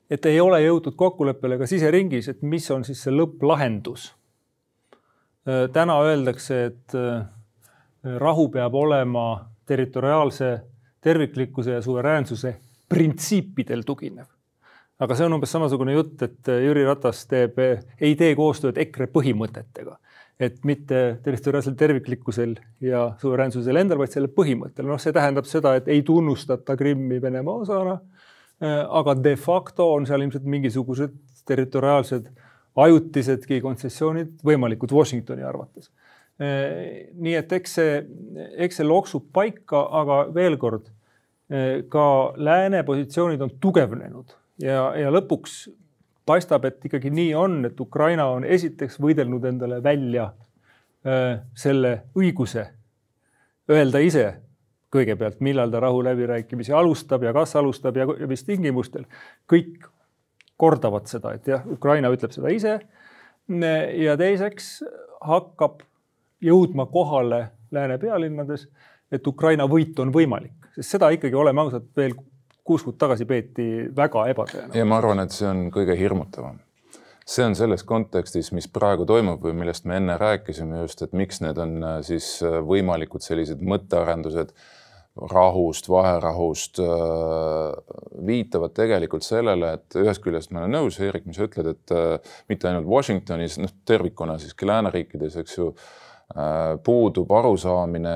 et 0.09 0.25
ei 0.25 0.39
ole 0.39 0.61
jõutud 0.61 0.95
kokkuleppele 0.95 1.57
ka 1.57 1.67
siseringis, 1.67 2.29
et 2.29 2.41
mis 2.41 2.71
on 2.71 2.87
siis 2.87 3.03
see 3.03 3.11
lõpplahendus. 3.11 4.13
täna 5.73 5.99
öeldakse, 5.99 6.65
et 6.65 6.93
rahu 8.03 8.49
peab 8.49 8.75
olema 8.75 9.49
territoriaalse 9.65 10.59
terviklikkuse 11.01 11.71
ja 11.71 11.81
suveräänsuse 11.81 12.55
printsiipidel 12.91 13.85
tuginev. 13.87 14.29
aga 15.01 15.15
see 15.17 15.25
on 15.25 15.33
umbes 15.33 15.49
samasugune 15.49 15.95
jutt, 15.95 16.19
et 16.27 16.49
Jüri 16.61 16.83
Ratas 16.85 17.23
teeb, 17.29 17.57
ei 17.97 18.13
tee 18.19 18.35
koostööd 18.37 18.77
EKRE 18.83 19.09
põhimõtetega. 19.15 19.97
et 20.41 20.63
mitte 20.65 21.19
territoriaalsel 21.21 21.75
terviklikkusel 21.77 22.55
ja 22.81 23.11
suveräänsusel 23.21 23.77
endal, 23.77 23.99
vaid 24.01 24.13
selle 24.13 24.27
põhimõttel. 24.27 24.85
noh, 24.85 24.99
see 24.99 25.13
tähendab 25.13 25.45
seda, 25.45 25.75
et 25.75 25.87
ei 25.87 26.01
tunnustata 26.01 26.77
Krimmi 26.77 27.21
Venemaa 27.21 27.65
osana. 27.65 27.99
aga 28.61 29.15
de 29.17 29.35
facto 29.35 29.93
on 29.93 30.05
seal 30.05 30.21
ilmselt 30.21 30.43
mingisugused 30.45 31.13
territoriaalsed 31.49 32.27
ajutisedki 32.75 33.59
kontsessioonid 33.61 34.39
võimalikud 34.45 34.91
Washingtoni 34.93 35.43
arvates. 35.43 35.89
nii 36.41 37.35
et 37.37 37.51
eks 37.53 37.73
see, 37.77 37.97
eks 38.65 38.79
see 38.79 38.85
loksub 38.87 39.27
paika, 39.33 39.81
aga 40.01 40.23
veel 40.33 40.57
kord 40.57 40.87
ka 41.91 42.05
lääne 42.39 42.83
positsioonid 42.87 43.41
on 43.43 43.49
tugevnenud 43.59 44.29
ja, 44.63 44.85
ja 44.95 45.09
lõpuks 45.11 45.65
paistab, 46.25 46.65
et 46.69 46.85
ikkagi 46.85 47.09
nii 47.11 47.33
on, 47.35 47.57
et 47.67 47.79
Ukraina 47.79 48.29
on 48.31 48.45
esiteks 48.47 48.95
võidelnud 49.03 49.45
endale 49.49 49.81
välja 49.83 50.29
selle 51.57 51.91
õiguse 52.15 52.63
öelda 53.71 53.99
ise 54.05 54.25
kõigepealt, 54.91 55.39
millal 55.39 55.71
ta 55.71 55.79
rahuläbirääkimisi 55.79 56.73
alustab 56.75 57.23
ja 57.23 57.33
kas 57.33 57.55
alustab 57.55 57.97
ja, 57.97 58.07
ja 58.19 58.27
mis 58.27 58.43
tingimustel. 58.43 59.05
kõik 59.51 59.87
kordavad 60.57 61.07
seda, 61.09 61.33
et 61.33 61.47
jah, 61.47 61.63
Ukraina 61.67 62.11
ütleb 62.13 62.33
seda 62.35 62.51
ise. 62.53 62.79
ja 63.97 64.17
teiseks 64.17 64.83
hakkab 65.21 65.81
jõudma 66.41 66.85
kohale 66.85 67.47
lääne 67.71 67.97
pealinnades, 67.97 68.67
et 69.11 69.27
Ukraina 69.27 69.67
võit 69.67 69.99
on 69.99 70.11
võimalik 70.13 70.60
sest 70.75 70.95
seda 70.95 71.11
ikkagi, 71.13 71.35
oleme 71.37 71.65
ausad, 71.65 71.87
veel 71.97 72.15
kuus 72.67 72.83
kuud 72.85 72.97
tagasi 73.01 73.27
peeti 73.29 73.69
väga 73.95 74.27
ebatõenäoliseks. 74.33 74.77
ja 74.77 74.87
ma 74.87 74.99
arvan, 75.01 75.23
et 75.23 75.33
see 75.35 75.47
on 75.49 75.63
kõige 75.73 75.95
hirmutavam. 75.97 76.59
see 77.31 77.45
on 77.45 77.55
selles 77.55 77.83
kontekstis, 77.87 78.51
mis 78.51 78.67
praegu 78.67 79.05
toimub 79.07 79.43
või 79.45 79.55
millest 79.55 79.85
me 79.87 79.97
enne 80.01 80.17
rääkisime 80.19 80.81
just, 80.83 81.01
et 81.05 81.13
miks 81.13 81.41
need 81.41 81.57
on 81.61 81.77
äh, 81.83 81.97
siis 82.05 82.37
äh, 82.43 82.59
võimalikud 82.65 83.23
sellised 83.23 83.61
mõttearendused 83.61 84.53
rahust, 85.31 85.89
vaherahust 85.91 86.79
äh, 86.79 87.95
viitavad 88.27 88.75
tegelikult 88.77 89.27
sellele, 89.27 89.73
et 89.77 89.99
ühest 90.01 90.23
küljest 90.23 90.51
ma 90.51 90.63
olen 90.63 90.77
nõus, 90.79 90.99
Eerik, 90.99 91.27
mis 91.27 91.39
sa 91.39 91.47
ütled, 91.49 91.73
et 91.75 91.95
mitte 92.49 92.69
ainult 92.69 92.87
Washingtonis, 92.89 93.57
noh 93.59 93.73
tervikuna 93.85 94.37
siiski 94.39 94.69
lääneriikides, 94.69 95.35
eks 95.43 95.57
ju, 95.57 95.73
puudub 96.85 97.31
arusaamine 97.35 98.15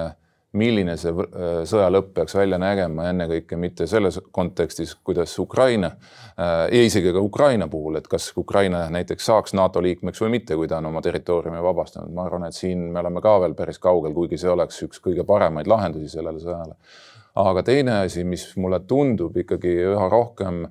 milline 0.55 0.95
see 1.00 1.12
äh, 1.12 1.57
sõja 1.67 1.88
lõpp 1.93 2.13
peaks 2.15 2.35
välja 2.38 2.57
nägema, 2.62 3.09
ennekõike 3.12 3.57
mitte 3.59 3.88
selles 3.89 4.19
kontekstis, 4.35 4.95
kuidas 5.05 5.33
Ukraina 5.39 5.91
äh, 5.91 6.53
ja 6.71 6.83
isegi 6.88 7.13
ka 7.15 7.24
Ukraina 7.24 7.67
puhul, 7.71 8.00
et 8.00 8.07
kas 8.12 8.31
Ukraina 8.38 8.85
näiteks 8.93 9.29
saaks 9.31 9.55
NATO 9.57 9.83
liikmeks 9.83 10.21
või 10.24 10.35
mitte, 10.38 10.57
kui 10.59 10.69
ta 10.71 10.79
on 10.81 10.89
oma 10.91 11.03
territooriumi 11.05 11.62
vabastanud. 11.63 12.13
ma 12.15 12.25
arvan, 12.25 12.47
et 12.47 12.57
siin 12.57 12.88
me 12.93 13.03
oleme 13.03 13.24
ka 13.24 13.35
veel 13.43 13.55
päris 13.57 13.79
kaugel, 13.83 14.15
kuigi 14.15 14.39
see 14.41 14.51
oleks 14.51 14.81
üks 14.88 15.03
kõige 15.03 15.27
paremaid 15.27 15.67
lahendusi 15.67 16.09
sellele 16.17 16.41
sõjale. 16.43 16.75
aga 17.35 17.63
teine 17.63 18.00
asi, 18.05 18.24
mis 18.24 18.47
mulle 18.55 18.79
tundub 18.88 19.38
ikkagi 19.38 19.75
üha 19.91 20.09
rohkem 20.09 20.65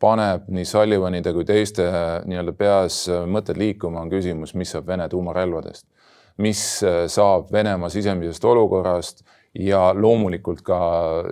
paneb 0.00 0.48
nii 0.52 0.64
Sullivanide 0.68 1.32
kui 1.32 1.44
teiste 1.44 1.86
äh, 1.86 2.08
nii-öelda 2.26 2.56
peas 2.56 3.04
mõtted 3.08 3.60
liikuma, 3.60 4.02
on 4.02 4.10
küsimus, 4.10 4.54
mis 4.54 4.72
saab 4.74 4.88
Vene 4.88 5.08
tuumarelvadest 5.08 5.86
mis 6.42 6.82
äh, 6.86 7.04
saab 7.10 7.52
Venemaa 7.52 7.90
sisemisest 7.92 8.44
olukorrast 8.44 9.24
ja 9.58 9.92
loomulikult 9.94 10.62
ka 10.66 10.78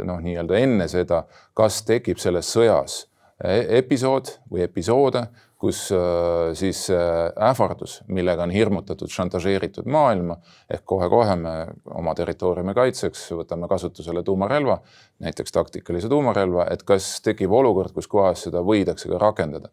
noh, 0.05 0.21
nii-öelda 0.23 0.61
enne 0.63 0.87
seda, 0.91 1.25
kas 1.55 1.83
tekib 1.87 2.19
selles 2.23 2.49
sõjas 2.53 3.05
e-, 3.45 3.79
episood 3.79 4.33
või 4.51 4.65
episoode, 4.67 5.27
kus 5.61 5.87
äh, 5.95 6.55
siis 6.59 6.87
ähvardus, 6.91 8.01
millega 8.13 8.45
on 8.45 8.53
hirmutatud, 8.53 9.13
šantažeeritud 9.13 9.87
maailma 9.89 10.39
ehk 10.71 10.85
kohe-kohe 10.85 11.37
me 11.41 11.55
oma 11.97 12.17
territooriumi 12.19 12.75
kaitseks 12.77 13.29
võtame 13.39 13.69
kasutusele 13.71 14.25
tuumarelva, 14.27 14.81
näiteks 15.25 15.55
taktikalise 15.55 16.11
tuumarelva, 16.13 16.67
et 16.73 16.83
kas 16.89 17.21
tekib 17.25 17.55
olukord, 17.57 17.95
kus 17.97 18.11
kohas 18.11 18.49
seda 18.49 18.65
võidakse 18.67 19.09
ka 19.13 19.23
rakendada 19.23 19.73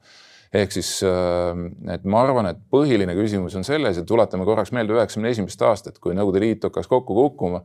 ehk 0.53 0.75
siis, 0.75 0.91
äh, 1.05 1.63
et 1.95 2.05
ma 2.05 2.21
arvan, 2.27 2.51
et 2.51 2.61
põhiline 2.71 3.15
küsimus 3.17 3.57
on 3.57 3.65
selles 3.65 3.97
ja 3.97 4.05
tuletame 4.07 4.45
korraks 4.45 4.73
meelde 4.75 4.93
üheksakümne 4.97 5.33
esimest 5.33 5.65
aastat, 5.65 5.99
kui 6.03 6.13
Nõukogude 6.13 6.43
Liit 6.43 6.67
hakkas 6.67 6.89
kokku 6.91 7.15
kukkuma, 7.17 7.63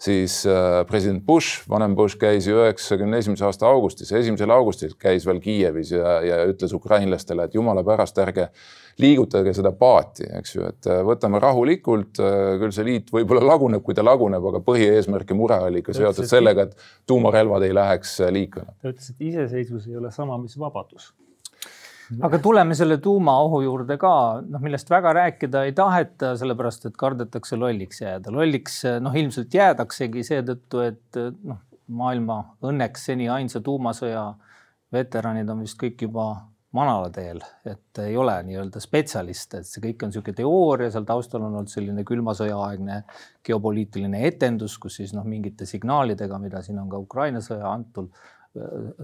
siis 0.00 0.40
äh, 0.48 0.80
president 0.88 1.20
Bush, 1.26 1.66
vanem 1.68 1.94
Bush 1.98 2.16
käis 2.20 2.48
ju 2.48 2.62
üheksakümne 2.62 3.20
esimese 3.20 3.44
aasta 3.44 3.68
augustis, 3.68 4.12
esimesel 4.16 4.54
augustil 4.56 4.96
käis 5.00 5.28
veel 5.28 5.42
Kiievis 5.44 5.92
ja, 5.92 6.16
ja 6.24 6.40
ütles 6.48 6.72
ukrainlastele, 6.76 7.44
et 7.44 7.60
jumala 7.60 7.84
pärast, 7.84 8.16
ärge 8.24 8.48
liigutage 9.00 9.52
seda 9.56 9.74
paati, 9.76 10.24
eks 10.40 10.56
ju, 10.56 10.64
et 10.72 10.88
äh, 10.88 11.04
võtame 11.04 11.44
rahulikult, 11.44 12.16
küll 12.60 12.72
see 12.72 12.88
liit 12.88 13.12
võib-olla 13.12 13.44
laguneb, 13.52 13.84
kui 13.84 13.96
ta 13.96 14.04
laguneb, 14.06 14.48
aga 14.48 14.64
põhieesmärk 14.64 15.34
ja 15.34 15.36
mure 15.36 15.60
oli 15.68 15.84
ikka 15.84 15.92
seotud 15.96 16.28
sellega, 16.28 16.70
et 16.70 17.08
tuumarelvad 17.08 17.68
ei 17.68 17.76
läheks 17.76 18.22
liikvele. 18.32 18.78
ta 18.80 18.94
ütles, 18.94 19.12
et 19.12 19.26
iseseisvus 19.28 19.90
ei 19.92 20.00
ole 20.00 20.12
sama, 20.14 20.40
mis 20.40 20.56
vabadus 20.56 21.12
aga 22.18 22.38
tuleme 22.42 22.74
selle 22.74 22.98
tuumaohu 23.02 23.60
juurde 23.64 23.96
ka, 24.00 24.12
noh, 24.42 24.62
millest 24.62 24.90
väga 24.90 25.12
rääkida 25.16 25.64
ei 25.68 25.74
taheta, 25.76 26.34
sellepärast 26.40 26.88
et 26.90 26.98
kardetakse 26.98 27.58
lolliks 27.58 28.02
jääda. 28.02 28.32
lolliks 28.34 28.82
noh, 29.02 29.16
ilmselt 29.16 29.54
jäädaksegi 29.54 30.24
seetõttu, 30.26 30.84
et 30.86 31.20
noh, 31.46 31.60
maailma 32.00 32.40
õnneks 32.66 33.10
seni 33.10 33.28
ainsa 33.30 33.60
tuumasõja 33.60 34.32
veteranid 34.94 35.50
on 35.50 35.62
vist 35.64 35.78
kõik 35.78 36.02
juba 36.06 36.32
manalateel, 36.74 37.40
et 37.66 37.98
ei 37.98 38.16
ole 38.18 38.36
nii-öelda 38.46 38.78
spetsialiste, 38.82 39.58
et 39.58 39.66
see 39.66 39.82
kõik 39.82 40.04
on 40.04 40.12
niisugune 40.12 40.36
teooria, 40.38 40.90
seal 40.94 41.06
taustal 41.06 41.42
on 41.42 41.56
olnud 41.58 41.70
selline 41.70 42.04
külma 42.06 42.34
sõja 42.38 42.58
aegne 42.68 43.00
geopoliitiline 43.46 44.22
etendus, 44.28 44.76
kus 44.78 45.00
siis 45.00 45.14
noh, 45.16 45.26
mingite 45.26 45.66
signaalidega, 45.66 46.38
mida 46.42 46.62
siin 46.62 46.78
on 46.78 46.90
ka 46.90 47.02
Ukraina 47.02 47.42
sõja 47.42 47.70
antul, 47.70 48.06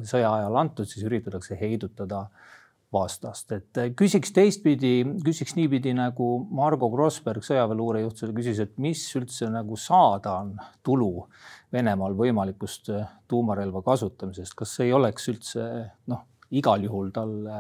sõja 0.07 0.31
ajal 0.31 0.61
antud, 0.63 0.87
siis 0.91 1.07
üritatakse 1.07 1.59
heidutada 1.59 2.23
äh, 2.27 2.55
vastast, 2.93 3.51
et 3.53 3.81
äh, 3.81 3.91
küsiks 3.99 4.31
teistpidi, 4.35 5.01
küsiks 5.27 5.57
niipidi 5.59 5.93
nagu 5.97 6.29
Margo 6.55 6.89
Grossberg, 6.93 7.45
sõjaväeluurejuht, 7.45 8.23
küsis, 8.37 8.61
et 8.63 8.77
mis 8.83 9.03
üldse 9.19 9.51
nagu 9.53 9.79
saada 9.81 10.39
on 10.45 10.55
tulu 10.87 11.27
Venemaal 11.75 12.15
võimalikust 12.17 12.93
äh, 12.95 13.09
tuumarelva 13.29 13.83
kasutamisest, 13.87 14.55
kas 14.59 14.77
ei 14.85 14.95
oleks 14.97 15.27
üldse 15.33 15.67
noh, 16.13 16.23
igal 16.55 16.85
juhul 16.87 17.11
talle 17.15 17.59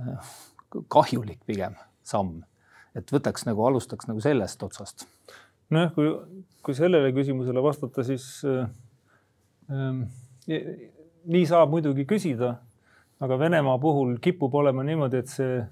äh, 0.00 0.34
kahjulik 0.92 1.40
pigem 1.46 1.78
samm, 2.04 2.42
et 2.94 3.10
võtaks 3.12 3.46
nagu, 3.48 3.64
alustaks 3.66 4.08
nagu 4.10 4.22
sellest 4.22 4.62
otsast. 4.66 5.06
nojah, 5.72 5.94
kui, 5.96 6.10
kui 6.62 6.76
sellele 6.76 7.12
küsimusele 7.16 7.62
vastata, 7.64 8.04
siis 8.06 8.28
äh, 8.48 8.68
äh, 9.72 10.70
nii 11.24 11.48
saab 11.48 11.72
muidugi 11.72 12.04
küsida 12.08 12.58
aga 13.20 13.38
Venemaa 13.38 13.78
puhul 13.78 14.16
kipub 14.22 14.54
olema 14.54 14.82
niimoodi, 14.82 15.22
et 15.22 15.30
see 15.30 15.62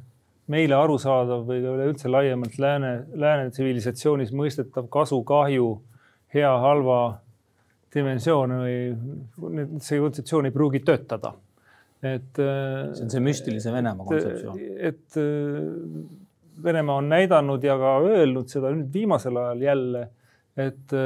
meile 0.52 0.76
arusaadav 0.76 1.44
või 1.48 1.62
üleüldse 1.62 2.10
laiemalt 2.10 2.58
lääne, 2.60 2.92
lääne 3.14 3.50
tsivilisatsioonis 3.50 4.32
mõistetav 4.36 4.88
kasu-kahju, 4.92 5.68
hea-halva 6.34 7.00
dimensioon 7.94 8.56
või 8.62 8.76
see 9.84 10.00
kontseptsioon 10.00 10.48
ei 10.48 10.54
pruugi 10.54 10.80
töötada. 10.80 11.34
et. 12.02 12.34
see 12.34 13.04
on 13.04 13.10
see 13.12 13.20
müstilise 13.22 13.72
Venemaa 13.72 14.06
kontseptsioon. 14.06 14.58
et 14.78 15.18
Venemaa 16.62 16.96
on 16.96 17.08
näidanud 17.08 17.64
ja 17.64 17.76
ka 17.78 17.98
öelnud 18.06 18.48
seda 18.48 18.72
nüüd 18.74 18.92
viimasel 18.92 19.36
ajal 19.36 19.62
jälle, 19.62 20.08
et 20.56 20.96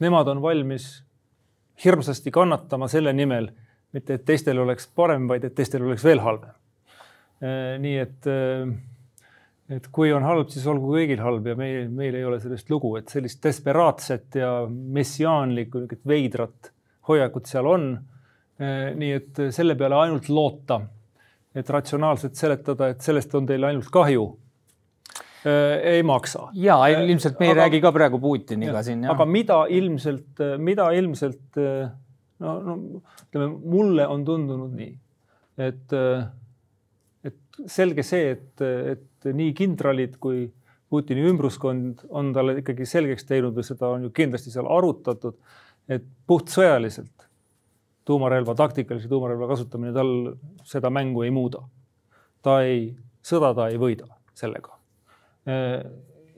nemad 0.00 0.28
on 0.28 0.42
valmis 0.42 0.90
hirmsasti 1.84 2.30
kannatama 2.30 2.88
selle 2.88 3.12
nimel, 3.12 3.48
mitte 3.92 4.14
et 4.14 4.24
teistel 4.24 4.58
oleks 4.62 4.86
parem, 4.94 5.26
vaid 5.28 5.44
et 5.44 5.54
teistel 5.54 5.84
oleks 5.86 6.04
veel 6.04 6.22
halvem. 6.24 6.56
nii 7.80 7.96
et 7.96 8.26
et 9.70 9.86
kui 9.94 10.10
on 10.12 10.24
halb, 10.26 10.50
siis 10.50 10.66
olgu 10.70 10.90
kõigil 10.96 11.20
halb 11.22 11.46
ja 11.46 11.54
meil, 11.58 11.88
meil 11.94 12.16
ei 12.18 12.26
ole 12.26 12.40
sellest 12.42 12.70
lugu, 12.72 12.96
et 12.98 13.10
sellist 13.12 13.40
desperaatset 13.44 14.40
ja 14.40 14.50
messiaanlikku 14.68 15.84
niisugust 15.84 16.08
veidrat 16.10 16.72
hoiakut 17.08 17.50
seal 17.50 17.68
on. 17.70 17.90
Eh, 18.60 18.90
nii 18.98 19.12
et 19.16 19.42
selle 19.54 19.76
peale 19.78 19.96
ainult 19.96 20.28
loota, 20.28 20.80
et 21.54 21.70
ratsionaalselt 21.70 22.36
seletada, 22.36 22.90
et 22.92 23.00
sellest 23.02 23.34
on 23.38 23.46
teil 23.48 23.64
ainult 23.70 23.90
kahju 23.94 24.28
ei 25.40 26.02
maksa. 26.04 26.50
ja 26.52 26.76
ilmselt 26.92 27.38
me 27.40 27.46
ei 27.46 27.52
aga, 27.54 27.60
räägi 27.62 27.78
ka 27.80 27.92
praegu 27.96 28.18
Putiniga 28.20 28.82
siin. 28.84 29.06
aga 29.08 29.24
mida 29.24 29.62
ilmselt, 29.72 30.42
mida 30.60 30.90
ilmselt 30.92 31.56
no, 32.40 32.54
no 32.64 32.76
ütleme, 33.26 33.50
mulle 33.74 34.06
on 34.10 34.24
tundunud 34.28 34.74
nii, 34.76 34.92
et, 35.66 35.96
et 37.28 37.60
selge 37.70 38.04
see, 38.06 38.34
et, 38.36 38.64
et 38.64 39.30
nii 39.36 39.54
kindralid 39.56 40.18
kui 40.22 40.48
Putini 40.90 41.22
ümbruskond 41.22 42.00
on 42.18 42.32
talle 42.34 42.56
ikkagi 42.58 42.82
selgeks 42.88 43.28
teinud 43.28 43.54
või 43.54 43.62
seda 43.62 43.92
on 43.94 44.08
ju 44.08 44.10
kindlasti 44.10 44.50
seal 44.50 44.66
arutatud, 44.66 45.36
et 45.86 46.02
puhtsõjaliselt 46.26 47.28
tuumarelva, 48.10 48.56
taktikalise 48.58 49.08
tuumarelva 49.08 49.46
kasutamine 49.52 49.92
tal 49.94 50.10
seda 50.66 50.90
mängu 50.90 51.22
ei 51.22 51.30
muuda. 51.30 51.62
ta 52.42 52.62
ei, 52.64 52.96
sõda 53.22 53.52
ta 53.54 53.68
ei 53.68 53.78
võida 53.78 54.08
sellega. 54.34 54.74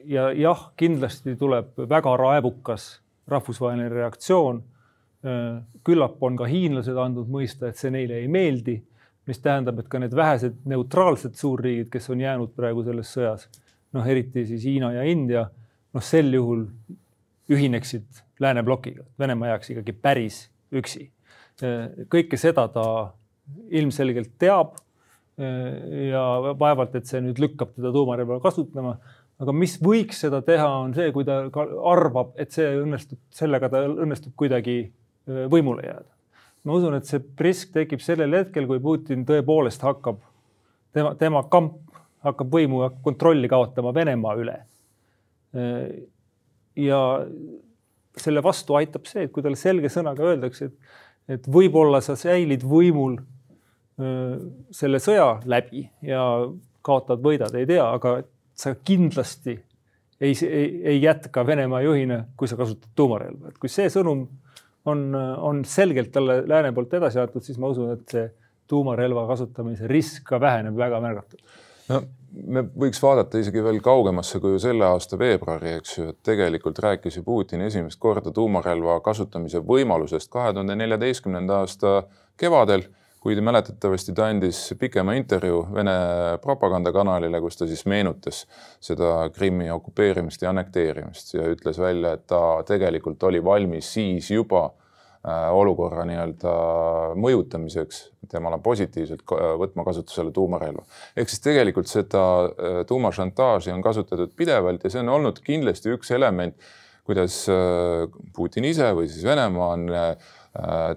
ja 0.05 0.31
jah, 0.37 0.67
kindlasti 0.77 1.37
tuleb 1.39 1.79
väga 1.89 2.17
raevukas 2.17 3.01
rahvusvaheline 3.29 3.89
reaktsioon. 3.89 4.63
Küllap 5.87 6.23
on 6.27 6.37
ka 6.37 6.49
hiinlased 6.51 6.97
andnud 6.99 7.29
mõista, 7.31 7.69
et 7.69 7.79
see 7.79 7.93
neile 7.95 8.17
ei 8.23 8.29
meeldi 8.29 8.81
mis 9.27 9.39
tähendab, 9.43 9.79
et 9.79 9.89
ka 9.91 10.01
need 10.03 10.15
vähesed 10.17 10.63
neutraalsed 10.71 11.37
suurriigid, 11.39 11.91
kes 11.93 12.11
on 12.11 12.23
jäänud 12.23 12.55
praegu 12.59 12.83
selles 12.87 13.11
sõjas, 13.15 13.47
noh, 13.95 14.07
eriti 14.09 14.47
siis 14.49 14.67
Hiina 14.67 14.93
ja 14.97 15.07
India, 15.07 15.47
noh, 15.95 16.05
sel 16.05 16.33
juhul 16.35 16.67
ühineksid 17.53 18.23
lääne 18.43 18.65
plokiga, 18.67 19.07
Venemaa 19.19 19.53
jääks 19.53 19.75
ikkagi 19.75 19.95
päris 19.95 20.45
üksi. 20.75 21.11
kõike 22.11 22.39
seda 22.41 22.67
ta 22.73 22.85
ilmselgelt 23.71 24.39
teab. 24.39 24.79
ja 26.13 26.55
vaevalt, 26.59 26.95
et 26.95 27.07
see 27.09 27.21
nüüd 27.25 27.39
lükkab 27.41 27.71
teda 27.75 27.93
tuumarelva 27.93 28.41
kasutama. 28.41 28.99
aga 29.39 29.53
mis 29.53 29.79
võiks 29.83 30.21
seda 30.23 30.43
teha, 30.43 30.69
on 30.85 30.95
see, 30.95 31.13
kui 31.13 31.25
ta 31.25 31.45
arvab, 31.85 32.35
et 32.37 32.51
see 32.51 32.67
õnnestub, 32.83 33.19
sellega 33.31 33.69
ta 33.69 33.81
õnnestub 33.87 34.35
kuidagi 34.37 34.93
võimule 35.27 35.87
jääda 35.87 36.13
ma 36.65 36.77
usun, 36.79 36.97
et 36.97 37.09
see 37.09 37.23
risk 37.43 37.73
tekib 37.75 38.03
sellel 38.03 38.37
hetkel, 38.39 38.69
kui 38.71 38.81
Putin 38.83 39.25
tõepoolest 39.27 39.83
hakkab, 39.83 40.21
tema, 40.95 41.15
tema 41.19 41.43
kamp 41.51 41.81
hakkab 42.23 42.53
võimu 42.55 42.85
ja 42.85 42.91
kontrolli 43.03 43.51
kaotama 43.51 43.95
Venemaa 43.95 44.37
üle. 44.39 44.59
ja 46.79 46.99
selle 48.17 48.43
vastu 48.45 48.77
aitab 48.79 49.09
see, 49.11 49.27
et 49.27 49.33
kui 49.33 49.43
talle 49.45 49.59
selge 49.59 49.91
sõnaga 49.93 50.25
öeldakse, 50.31 50.71
et, 50.71 50.95
et 51.37 51.49
võib-olla 51.51 52.01
sa 52.05 52.17
säilid 52.17 52.63
võimul 52.65 53.19
selle 54.73 55.01
sõja 55.03 55.43
läbi 55.45 55.85
ja 56.07 56.23
kaotad, 56.83 57.21
võidad, 57.23 57.53
ei 57.59 57.67
tea, 57.69 57.85
aga 57.85 58.23
sa 58.57 58.73
kindlasti 58.75 59.59
ei, 60.23 60.33
ei, 60.47 60.65
ei 60.95 61.03
jätka 61.03 61.45
Venemaa 61.47 61.83
juhina, 61.85 62.23
kui 62.39 62.49
sa 62.49 62.57
kasutad 62.57 62.95
tuumarelva, 62.97 63.51
et 63.51 63.61
kui 63.61 63.71
see 63.73 63.91
sõnum 63.93 64.25
on, 64.85 65.15
on 65.15 65.65
selgelt 65.65 66.13
talle 66.13 66.43
lääne 66.49 66.73
poolt 66.73 66.95
edasi 66.95 67.21
antud, 67.23 67.45
siis 67.45 67.59
ma 67.59 67.71
usun, 67.73 67.93
et 67.97 68.09
see 68.09 68.25
tuumarelva 68.71 69.27
kasutamise 69.29 69.89
risk 69.91 70.25
ka 70.29 70.41
väheneb 70.41 70.77
väga 70.77 71.01
märgatavalt. 71.05 71.61
no 71.89 72.03
me 72.33 72.63
võiks 72.85 73.03
vaadata 73.03 73.41
isegi 73.43 73.63
veel 73.65 73.81
kaugemasse 73.85 74.41
kui 74.41 74.59
selle 74.63 74.87
aasta 74.89 75.19
veebruari, 75.21 75.77
eks 75.81 75.99
ju, 75.99 76.09
et 76.13 76.19
tegelikult 76.25 76.79
rääkis 76.83 77.19
ju 77.19 77.25
Putin 77.27 77.61
esimest 77.67 78.01
korda 78.01 78.33
tuumarelva 78.33 79.01
kasutamise 79.05 79.61
võimalusest 79.67 80.31
kahe 80.33 80.53
tuhande 80.53 80.77
neljateistkümnenda 80.79 81.63
aasta 81.63 81.95
kevadel 82.41 82.87
kuid 83.23 83.39
mäletatavasti 83.45 84.13
ta 84.19 84.27
andis 84.33 84.61
pikema 84.79 85.15
intervjuu 85.15 85.63
Vene 85.75 85.95
propagandakanalile, 86.43 87.41
kus 87.41 87.61
ta 87.61 87.69
siis 87.71 87.85
meenutas 87.87 88.43
seda 88.83 89.29
Krimmi 89.35 89.71
okupeerimist 89.71 90.43
ja 90.43 90.51
annekteerimist 90.51 91.35
ja 91.37 91.47
ütles 91.53 91.79
välja, 91.79 92.17
et 92.17 92.27
ta 92.31 92.43
tegelikult 92.67 93.23
oli 93.31 93.43
valmis 93.45 93.93
siis 93.95 94.33
juba 94.35 94.65
äh, 94.67 95.47
olukorra 95.55 96.07
nii-öelda 96.09 96.57
mõjutamiseks, 97.23 98.03
temale 98.33 98.59
positiivselt 98.63 99.23
võtma 99.61 99.87
kasutusele 99.87 100.35
tuumarelva. 100.35 100.83
ehk 101.17 101.31
siis 101.31 101.47
tegelikult 101.47 101.91
seda 101.91 102.27
äh, 102.43 102.83
tuumašantaaži 102.91 103.71
on 103.71 103.87
kasutatud 103.87 104.35
pidevalt 104.37 104.83
ja 104.83 104.91
see 104.91 105.05
on 105.05 105.15
olnud 105.15 105.39
kindlasti 105.47 105.95
üks 105.95 106.11
element, 106.11 106.59
kuidas 107.07 107.45
äh, 107.51 108.11
Putin 108.35 108.67
ise 108.67 108.91
või 108.99 109.07
siis 109.07 109.23
Venemaa 109.31 109.75
on 109.79 109.91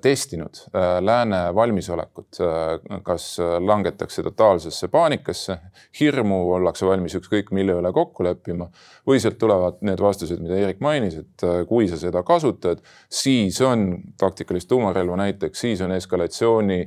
testinud 0.01 0.57
äh, 0.75 0.97
lääne 0.99 1.55
valmisolekut, 1.55 2.27
äh, 2.41 2.99
kas 3.03 3.37
langetakse 3.59 4.23
totaalsesse 4.23 4.87
paanikasse, 4.91 5.57
hirmu, 5.99 6.41
ollakse 6.57 6.85
valmis 6.85 7.15
ükskõik 7.15 7.53
mille 7.55 7.77
üle 7.79 7.91
kokku 7.95 8.25
leppima 8.27 8.67
või 9.07 9.21
sealt 9.23 9.37
tulevad 9.39 9.79
need 9.87 10.03
vastused, 10.03 10.41
mida 10.43 10.59
Eerik 10.59 10.83
mainis, 10.83 11.15
et 11.21 11.45
kui 11.69 11.87
sa 11.87 11.99
seda 11.99 12.23
kasutad, 12.27 12.83
siis 13.07 13.61
on 13.63 13.93
taktikalist 14.19 14.67
tuumarelva 14.69 15.21
näiteks, 15.23 15.63
siis 15.67 15.85
on 15.85 15.95
eskalatsiooni 15.95 16.81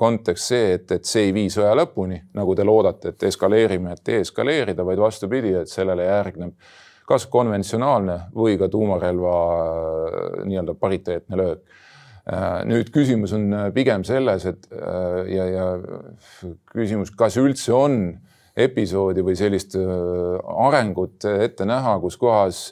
kontekst 0.00 0.52
see, 0.52 0.68
et, 0.76 0.92
et 0.92 1.04
see 1.04 1.26
ei 1.28 1.34
vii 1.36 1.48
sõja 1.52 1.72
lõpuni, 1.76 2.16
nagu 2.36 2.54
te 2.56 2.64
loodate, 2.64 3.12
et 3.12 3.26
eskaleerime, 3.28 3.92
et 3.92 4.04
deeskaleerida, 4.06 4.84
vaid 4.84 5.00
vastupidi, 5.00 5.52
et 5.60 5.68
sellele 5.68 6.06
järgneb 6.08 6.54
kas 7.10 7.26
konventsionaalne 7.30 8.16
või 8.36 8.56
ka 8.60 8.68
tuumarelva 8.70 9.36
äh, 9.50 10.42
nii-öelda 10.46 10.76
pariteetne 10.78 11.38
löök. 11.40 11.62
Äh, 12.30 12.48
nüüd 12.70 12.92
küsimus 12.94 13.34
on 13.34 13.48
äh, 13.52 13.70
pigem 13.74 14.04
selles, 14.06 14.46
et 14.46 14.68
ja, 15.30 15.46
ja 15.50 15.64
küsimus, 16.70 17.10
kas 17.16 17.38
üldse 17.40 17.74
on 17.74 17.96
episoodi 18.60 19.24
või 19.24 19.36
sellist 19.38 19.76
arengut 19.78 21.24
ette 21.30 21.66
näha, 21.68 21.98
kus 22.02 22.18
kohas 22.20 22.70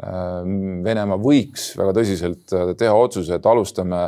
Venemaa 0.00 1.18
võiks 1.20 1.74
väga 1.76 1.92
tõsiselt 1.98 2.52
teha 2.80 2.92
otsuse, 2.96 3.36
et 3.36 3.46
alustame 3.46 4.06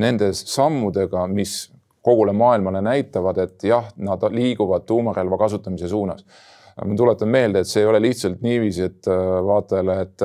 nende 0.00 0.30
sammudega, 0.32 1.26
mis 1.28 1.66
kogule 2.00 2.32
maailmale 2.32 2.80
näitavad, 2.80 3.42
et 3.44 3.66
jah, 3.68 3.90
nad 4.00 4.24
liiguvad 4.32 4.86
tuumarelva 4.88 5.36
kasutamise 5.42 5.90
suunas 5.92 6.24
ma 6.84 6.96
tuletan 6.96 7.30
meelde, 7.32 7.62
et 7.62 7.70
see 7.70 7.82
ei 7.82 7.88
ole 7.88 8.00
lihtsalt 8.04 8.42
niiviisi, 8.44 8.88
et 8.90 9.08
äh, 9.08 9.26
vaatajale, 9.46 10.00
et, 10.04 10.24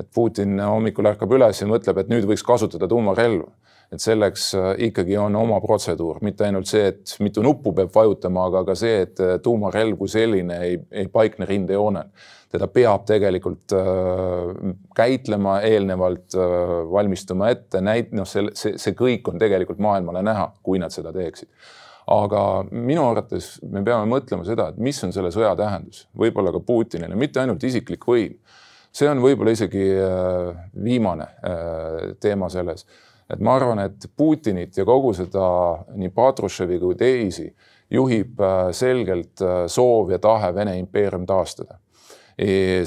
et 0.00 0.08
Putin 0.14 0.58
hommikul 0.64 1.06
ärkab 1.12 1.34
üles 1.38 1.62
ja 1.62 1.68
mõtleb, 1.70 2.02
et 2.02 2.10
nüüd 2.10 2.26
võiks 2.30 2.42
kasutada 2.46 2.88
tuumarelva. 2.90 3.50
et 3.92 4.00
selleks 4.00 4.46
äh, 4.56 4.68
ikkagi 4.88 5.18
on 5.20 5.34
oma 5.36 5.58
protseduur, 5.60 6.22
mitte 6.24 6.46
ainult 6.46 6.66
see, 6.66 6.86
et 6.94 7.10
mitu 7.20 7.42
nuppu 7.44 7.74
peab 7.76 7.90
vajutama, 7.94 8.46
aga 8.48 8.62
ka 8.70 8.76
see, 8.78 9.02
et 9.04 9.20
äh, 9.20 9.34
tuumarelv 9.44 9.98
kui 10.00 10.08
selline 10.08 10.56
ei, 10.64 10.78
ei 10.90 11.10
paikne 11.12 11.46
rindejoonel. 11.46 12.08
teda 12.52 12.66
peab 12.68 13.04
tegelikult 13.08 13.72
äh, 13.76 14.72
käitlema 14.96 15.60
eelnevalt 15.68 16.34
äh,, 16.34 16.74
valmistuma 16.92 17.52
ette, 17.52 17.80
näit-, 17.80 18.10
noh, 18.16 18.26
see, 18.28 18.48
see, 18.54 18.74
see 18.80 18.96
kõik 18.96 19.28
on 19.28 19.38
tegelikult 19.38 19.78
maailmale 19.78 20.24
näha, 20.24 20.50
kui 20.62 20.80
nad 20.82 20.92
seda 20.92 21.12
teeksid 21.12 21.48
aga 22.10 22.42
minu 22.70 23.04
arvates 23.06 23.56
me 23.70 23.82
peame 23.86 24.08
mõtlema 24.10 24.46
seda, 24.46 24.70
et 24.72 24.80
mis 24.82 24.98
on 25.06 25.12
selle 25.14 25.30
sõja 25.34 25.52
tähendus, 25.58 26.06
võib-olla 26.18 26.52
ka 26.54 26.62
Putinile, 26.66 27.16
mitte 27.18 27.42
ainult 27.42 27.62
isiklik 27.64 28.04
võim. 28.08 28.38
see 28.92 29.08
on 29.08 29.22
võib-olla 29.22 29.54
isegi 29.54 29.84
äh, 29.96 30.56
viimane 30.84 31.24
äh, 31.24 32.16
teema 32.20 32.48
selles, 32.52 32.84
et 33.30 33.40
ma 33.40 33.54
arvan, 33.56 33.78
et 33.86 34.10
Putinit 34.16 34.76
ja 34.76 34.84
kogu 34.84 35.14
seda 35.14 35.84
nii 35.94 36.10
Patrushevi 36.10 36.78
kui 36.78 36.94
teisi 36.94 37.46
juhib 37.90 38.40
äh, 38.40 38.72
selgelt 38.72 39.40
soov 39.66 40.10
ja 40.10 40.18
tahe 40.18 40.52
Vene 40.54 40.78
impeerium 40.78 41.26
taastada. 41.26 41.78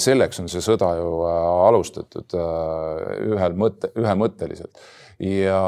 Selleks 0.02 0.40
on 0.42 0.48
see 0.50 0.60
sõda 0.60 0.88
ju 0.98 1.10
alustatud 1.30 2.34
ühel 3.30 3.54
mõtte, 3.56 3.92
ühemõtteliselt 4.02 4.82
ja 5.20 5.62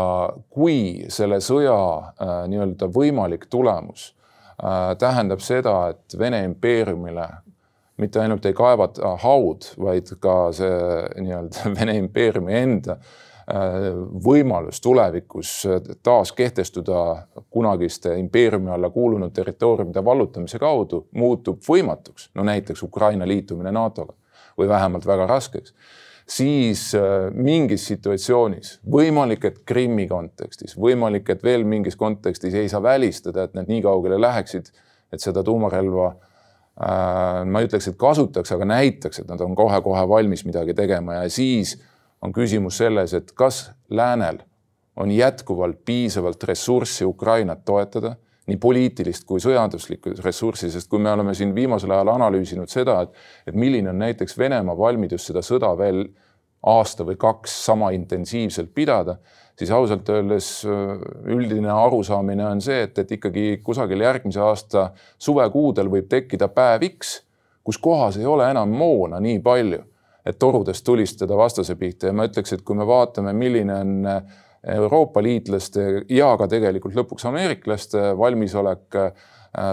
kui 0.49 1.05
selle 1.13 1.39
sõja 1.43 1.77
äh, 1.77 2.31
nii-öelda 2.51 2.89
võimalik 2.93 3.47
tulemus 3.49 4.10
äh, 4.63 4.95
tähendab 4.99 5.43
seda, 5.43 5.77
et 5.93 6.19
Vene 6.19 6.43
impeeriumile 6.47 7.27
mitte 7.97 8.21
ainult 8.21 8.45
ei 8.45 8.53
kaevata 8.53 9.15
haud, 9.23 9.71
vaid 9.81 10.12
ka 10.21 10.51
see 10.55 10.75
nii-öelda 11.23 11.71
Vene 11.79 11.97
impeeriumi 12.03 12.60
enda 12.63 12.99
võimalus 13.47 14.81
tulevikus 14.83 15.51
taas 16.03 16.33
kehtestuda 16.36 17.03
kunagiste 17.49 18.17
impeeriumi 18.19 18.73
alla 18.75 18.89
kuulunud 18.91 19.31
territooriumide 19.31 20.03
vallutamise 20.03 20.60
kaudu 20.60 21.05
muutub 21.15 21.62
võimatuks, 21.63 22.27
no 22.36 22.43
näiteks 22.43 22.83
Ukraina 22.83 23.27
liitumine 23.27 23.71
NATO-ga 23.71 24.13
või 24.60 24.67
vähemalt 24.67 25.07
väga 25.07 25.29
raskeks 25.31 25.73
siis 26.29 26.91
äh, 26.95 27.29
mingis 27.33 27.87
situatsioonis, 27.87 28.77
võimalik, 28.91 29.45
et 29.47 29.59
Krimmi 29.65 30.07
kontekstis, 30.09 30.75
võimalik, 30.79 31.29
et 31.31 31.43
veel 31.43 31.63
mingis 31.67 31.95
kontekstis 31.95 32.55
ei 32.57 32.69
saa 32.69 32.83
välistada, 32.83 33.47
et 33.47 33.55
need 33.57 33.71
nii 33.71 33.83
kaugele 33.85 34.19
läheksid, 34.21 34.71
et 35.13 35.23
seda 35.23 35.43
tuumarelva 35.47 36.09
äh, 36.11 37.45
ma 37.47 37.61
ei 37.61 37.69
ütleks, 37.69 37.89
et 37.91 37.99
kasutaks, 37.99 38.51
aga 38.55 38.67
näitaks, 38.67 39.23
et 39.23 39.31
nad 39.31 39.41
on 39.43 39.55
kohe-kohe 39.55 40.03
valmis 40.09 40.43
midagi 40.47 40.75
tegema. 40.77 41.21
Ja 41.21 41.31
siis 41.31 41.77
on 42.21 42.35
küsimus 42.35 42.81
selles, 42.83 43.15
et 43.15 43.31
kas 43.37 43.69
läänel 43.89 44.43
on 44.97 45.11
jätkuvalt 45.13 45.83
piisavalt 45.85 46.43
ressurssi 46.43 47.05
Ukrainat 47.05 47.63
toetada 47.65 48.15
nii 48.47 48.60
poliitilist 48.63 49.25
kui 49.27 49.41
sõjanduslikku 49.43 50.15
ressurssi, 50.23 50.69
sest 50.71 50.89
kui 50.89 51.01
me 51.03 51.12
oleme 51.12 51.33
siin 51.36 51.51
viimasel 51.55 51.91
ajal 51.91 52.13
analüüsinud 52.15 52.71
seda, 52.71 53.01
et, 53.03 53.17
et 53.51 53.57
milline 53.57 53.91
on 53.91 53.99
näiteks 53.99 54.38
Venemaa 54.39 54.77
valmidus 54.77 55.27
seda 55.27 55.43
sõda 55.43 55.73
veel 55.79 56.05
aasta 56.67 57.05
või 57.05 57.17
kaks 57.19 57.53
sama 57.65 57.91
intensiivselt 57.95 58.71
pidada, 58.75 59.17
siis 59.57 59.71
ausalt 59.71 60.10
öeldes 60.10 60.49
äh, 60.65 60.95
üldine 61.33 61.71
arusaamine 61.73 62.45
on 62.47 62.63
see, 62.63 62.81
et, 62.88 62.97
et 63.03 63.12
ikkagi 63.17 63.60
kusagil 63.63 64.01
järgmise 64.05 64.41
aasta 64.43 64.89
suvekuudel 65.19 65.91
võib 65.91 66.10
tekkida 66.10 66.47
päev 66.47 66.88
X, 66.93 67.19
kus 67.67 67.79
kohas 67.83 68.17
ei 68.17 68.25
ole 68.25 68.47
enam 68.51 68.71
moona 68.71 69.19
nii 69.23 69.39
palju, 69.43 69.83
et 70.27 70.39
torudest 70.39 70.86
tulistada 70.86 71.38
vastase 71.39 71.75
pihta. 71.79 72.10
Ja 72.10 72.15
ma 72.15 72.27
ütleks, 72.27 72.53
et 72.55 72.63
kui 72.67 72.75
me 72.79 72.88
vaatame, 72.88 73.33
milline 73.36 73.75
on 73.75 73.95
äh, 74.07 74.38
Euroopa 74.63 75.21
liitlaste 75.23 75.85
ja 76.09 76.31
ka 76.39 76.47
tegelikult 76.49 76.95
lõpuks 76.97 77.27
ameeriklaste 77.29 78.11
valmisolek 78.17 78.97
äh, 78.99 79.11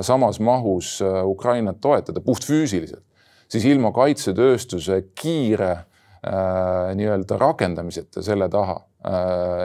samas 0.05 0.41
mahus 0.45 0.99
äh, 1.03 1.23
Ukrainat 1.27 1.81
toetada 1.83 2.21
puhtfüüsiliselt, 2.25 3.05
siis 3.49 3.65
ilma 3.71 3.93
kaitsetööstuse 3.97 5.01
kiire 5.17 5.71
äh, 5.73 6.93
nii-öelda 6.99 7.39
rakendamiseta 7.41 8.25
selle 8.25 8.49
taha 8.53 8.83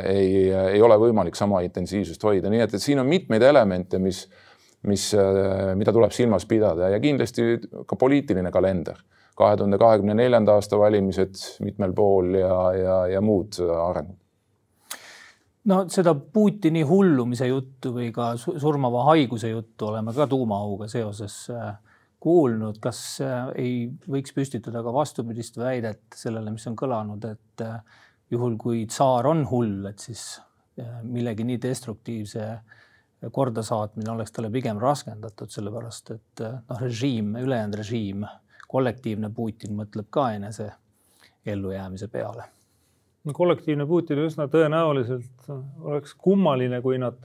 ei, 0.03 0.49
ei 0.51 0.81
ole 0.83 0.97
võimalik 0.99 1.37
sama 1.39 1.61
intensiivsust 1.63 2.25
hoida, 2.27 2.49
nii 2.51 2.59
et, 2.59 2.73
et 2.75 2.83
siin 2.83 2.99
on 2.99 3.07
mitmeid 3.07 3.45
elemente, 3.47 3.95
mis, 4.03 4.25
mis 4.83 5.05
mida 5.79 5.93
tuleb 5.95 6.11
silmas 6.11 6.43
pidada 6.43 6.89
ja 6.91 6.99
kindlasti 6.99 7.45
ka 7.87 7.95
poliitiline 7.95 8.51
kalender. 8.51 8.99
kahe 9.39 9.55
tuhande 9.55 9.77
kahekümne 9.79 10.17
neljanda 10.19 10.57
aasta 10.59 10.75
valimised 10.75 11.39
mitmel 11.63 11.93
pool 11.95 12.33
ja, 12.35 12.57
ja, 12.75 12.97
ja 13.13 13.21
muud 13.23 13.61
arengud 13.63 14.19
no 15.67 15.83
seda 15.91 16.13
Putini 16.15 16.83
hullumise 16.87 17.49
juttu 17.49 17.91
või 17.95 18.09
ka 18.15 18.31
surmava 18.39 19.05
haiguse 19.11 19.51
juttu 19.51 19.89
oleme 19.89 20.13
ka 20.15 20.27
tuumaauga 20.29 20.87
seoses 20.91 21.35
äh, 21.53 21.73
kuulnud, 22.23 22.79
kas 22.83 23.01
äh, 23.25 23.49
ei 23.59 23.73
võiks 24.07 24.35
püstitada 24.35 24.83
ka 24.85 24.93
vastupidist 24.95 25.57
väidet 25.59 26.03
sellele, 26.15 26.53
mis 26.55 26.67
on 26.69 26.77
kõlanud, 26.79 27.25
et 27.27 27.65
äh, 27.65 27.79
juhul 28.31 28.57
kui 28.61 28.85
tsaar 28.87 29.27
on 29.27 29.45
hull, 29.49 29.81
et 29.89 29.99
siis 29.99 30.39
millegi 31.03 31.43
nii 31.43 31.57
destruktiivse 31.59 32.43
kordasaatmine 33.35 34.13
oleks 34.13 34.31
talle 34.31 34.51
pigem 34.53 34.77
raskendatud, 34.79 35.51
sellepärast 35.51 36.13
et 36.15 36.43
noh, 36.45 36.79
režiim, 36.79 37.33
ülejäänud 37.41 37.75
režiim, 37.81 38.23
kollektiivne 38.71 39.33
Putin 39.35 39.75
mõtleb 39.75 40.07
ka 40.13 40.29
enese 40.37 40.69
ellujäämise 41.49 42.07
peale 42.13 42.47
kollektiivne 43.33 43.85
Putin 43.87 44.21
üsna 44.23 44.47
tõenäoliselt 44.51 45.49
oleks 45.81 46.13
kummaline, 46.15 46.81
kui 46.81 46.99
nad 47.01 47.17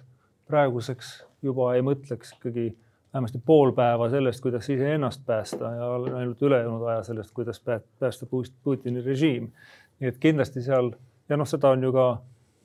praeguseks 0.51 1.15
juba 1.45 1.75
ei 1.75 1.85
mõtleks 1.85 2.35
ikkagi 2.37 2.73
vähemasti 3.15 3.41
pool 3.47 3.73
päeva 3.77 4.09
sellest, 4.11 4.43
kuidas 4.43 4.69
iseennast 4.71 5.23
päästa 5.27 5.71
ja 5.77 5.91
ainult 6.19 6.43
ülejäänud 6.43 6.83
aja 6.89 7.03
sellest, 7.03 7.31
kuidas 7.35 7.63
päästa 7.99 8.27
Putini 8.65 9.03
režiim. 9.03 9.53
nii 10.01 10.09
et 10.09 10.19
kindlasti 10.19 10.63
seal 10.63 10.91
ja 11.29 11.37
noh, 11.37 11.47
seda 11.47 11.71
on 11.71 11.83
ju 11.83 11.93
ka 11.95 12.07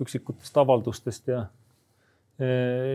üksikutest 0.02 0.58
avaldustest 0.58 1.28
ja 1.28 1.46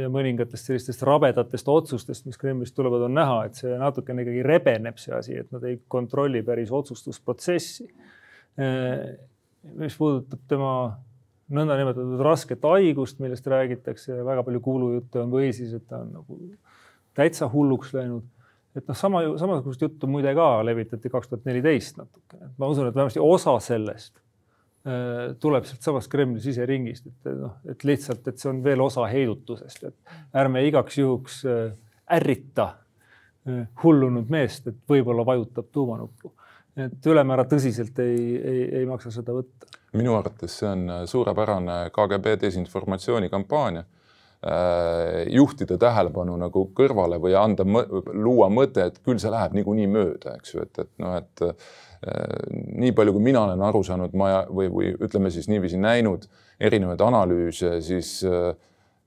ja 0.01 0.09
mõningatest 0.09 0.71
sellistest 0.71 1.03
rabedatest 1.05 1.69
otsustest, 1.69 2.25
mis 2.25 2.39
Kremlist 2.41 2.75
tulevad, 2.75 3.03
on 3.05 3.13
näha, 3.15 3.43
et 3.45 3.59
see 3.61 3.75
natukene 3.77 4.25
ikkagi 4.25 4.43
rebeneb, 4.43 4.97
see 4.97 5.13
asi, 5.13 5.37
et 5.37 5.51
nad 5.53 5.67
ei 5.69 5.77
kontrolli 5.89 6.41
päris 6.43 6.73
otsustusprotsessi 6.73 7.91
mis 9.79 9.97
puudutab 9.99 10.41
tema 10.49 10.75
nõndanimetatud 11.55 12.21
rasket 12.25 12.65
haigust, 12.65 13.19
millest 13.23 13.47
räägitakse 13.51 14.19
ja 14.19 14.27
väga 14.27 14.45
palju 14.47 14.61
kuulujutte 14.65 15.21
on 15.23 15.33
või 15.33 15.51
siis, 15.57 15.75
et 15.77 15.85
ta 15.89 16.01
on 16.05 16.13
nagu 16.15 16.39
täitsa 17.17 17.49
hulluks 17.53 17.93
läinud. 17.95 18.25
et 18.75 18.89
noh, 18.89 18.97
sama, 18.99 19.23
samasugust 19.39 19.83
juttu 19.83 20.09
muide 20.11 20.33
ka 20.35 20.65
levitati 20.67 21.11
kaks 21.11 21.31
tuhat 21.31 21.45
neliteist 21.45 21.99
natukene. 22.01 22.51
ma 22.59 22.69
usun, 22.69 22.89
et 22.89 22.95
vähemasti 22.95 23.21
osa 23.23 23.59
sellest 23.61 24.17
äh, 24.19 25.35
tuleb 25.41 25.69
sealtsamast 25.69 26.11
Kremli 26.11 26.41
siseringist, 26.41 27.07
et 27.07 27.29
noh, 27.41 27.59
et 27.71 27.85
lihtsalt, 27.85 28.27
et 28.29 28.41
see 28.41 28.51
on 28.51 28.63
veel 28.65 28.81
osa 28.81 29.07
heidutusest, 29.11 29.85
et 29.85 30.17
ärme 30.41 30.65
igaks 30.69 30.99
juhuks 30.99 31.43
äh, 31.45 31.77
ärrita 32.17 32.71
äh, 32.73 33.67
hullunud 33.85 34.33
meest, 34.33 34.73
et 34.73 34.81
võib-olla 34.89 35.27
vajutab 35.29 35.69
tuumanuppu 35.73 36.33
et 36.77 37.07
ülemäära 37.07 37.47
tõsiselt 37.49 37.99
ei, 38.03 38.21
ei, 38.39 38.63
ei 38.81 38.87
maksa 38.89 39.13
seda 39.15 39.35
võtta. 39.37 39.69
minu 39.95 40.17
arvates 40.19 40.59
see 40.59 40.71
on 40.71 40.89
suurepärane 41.07 41.77
KGB 41.95 42.35
desinformatsioonikampaania 42.43 43.85
äh, 43.85 45.23
juhtida 45.31 45.79
tähelepanu 45.79 46.37
nagu 46.41 46.67
kõrvale 46.77 47.21
või 47.23 47.37
anda, 47.39 47.67
luua 48.13 48.51
mõte, 48.51 48.89
et 48.91 48.99
küll 49.07 49.23
see 49.23 49.33
läheb 49.33 49.55
niikuinii 49.55 49.89
mööda, 49.91 50.37
eks 50.39 50.55
ju, 50.55 50.67
et, 50.67 50.83
et 50.83 50.93
noh, 51.03 51.17
et 51.21 51.47
äh, 51.47 51.73
nii 52.83 52.93
palju, 52.97 53.15
kui 53.17 53.29
mina 53.31 53.47
olen 53.47 53.63
aru 53.65 53.85
saanud, 53.87 54.17
ma 54.19 54.45
või, 54.51 54.69
või 54.73 54.93
ütleme 54.99 55.31
siis 55.33 55.49
niiviisi 55.49 55.79
näinud 55.81 56.27
erinevaid 56.61 57.01
analüüse, 57.07 57.79
siis 57.87 58.19
äh, 58.29 58.53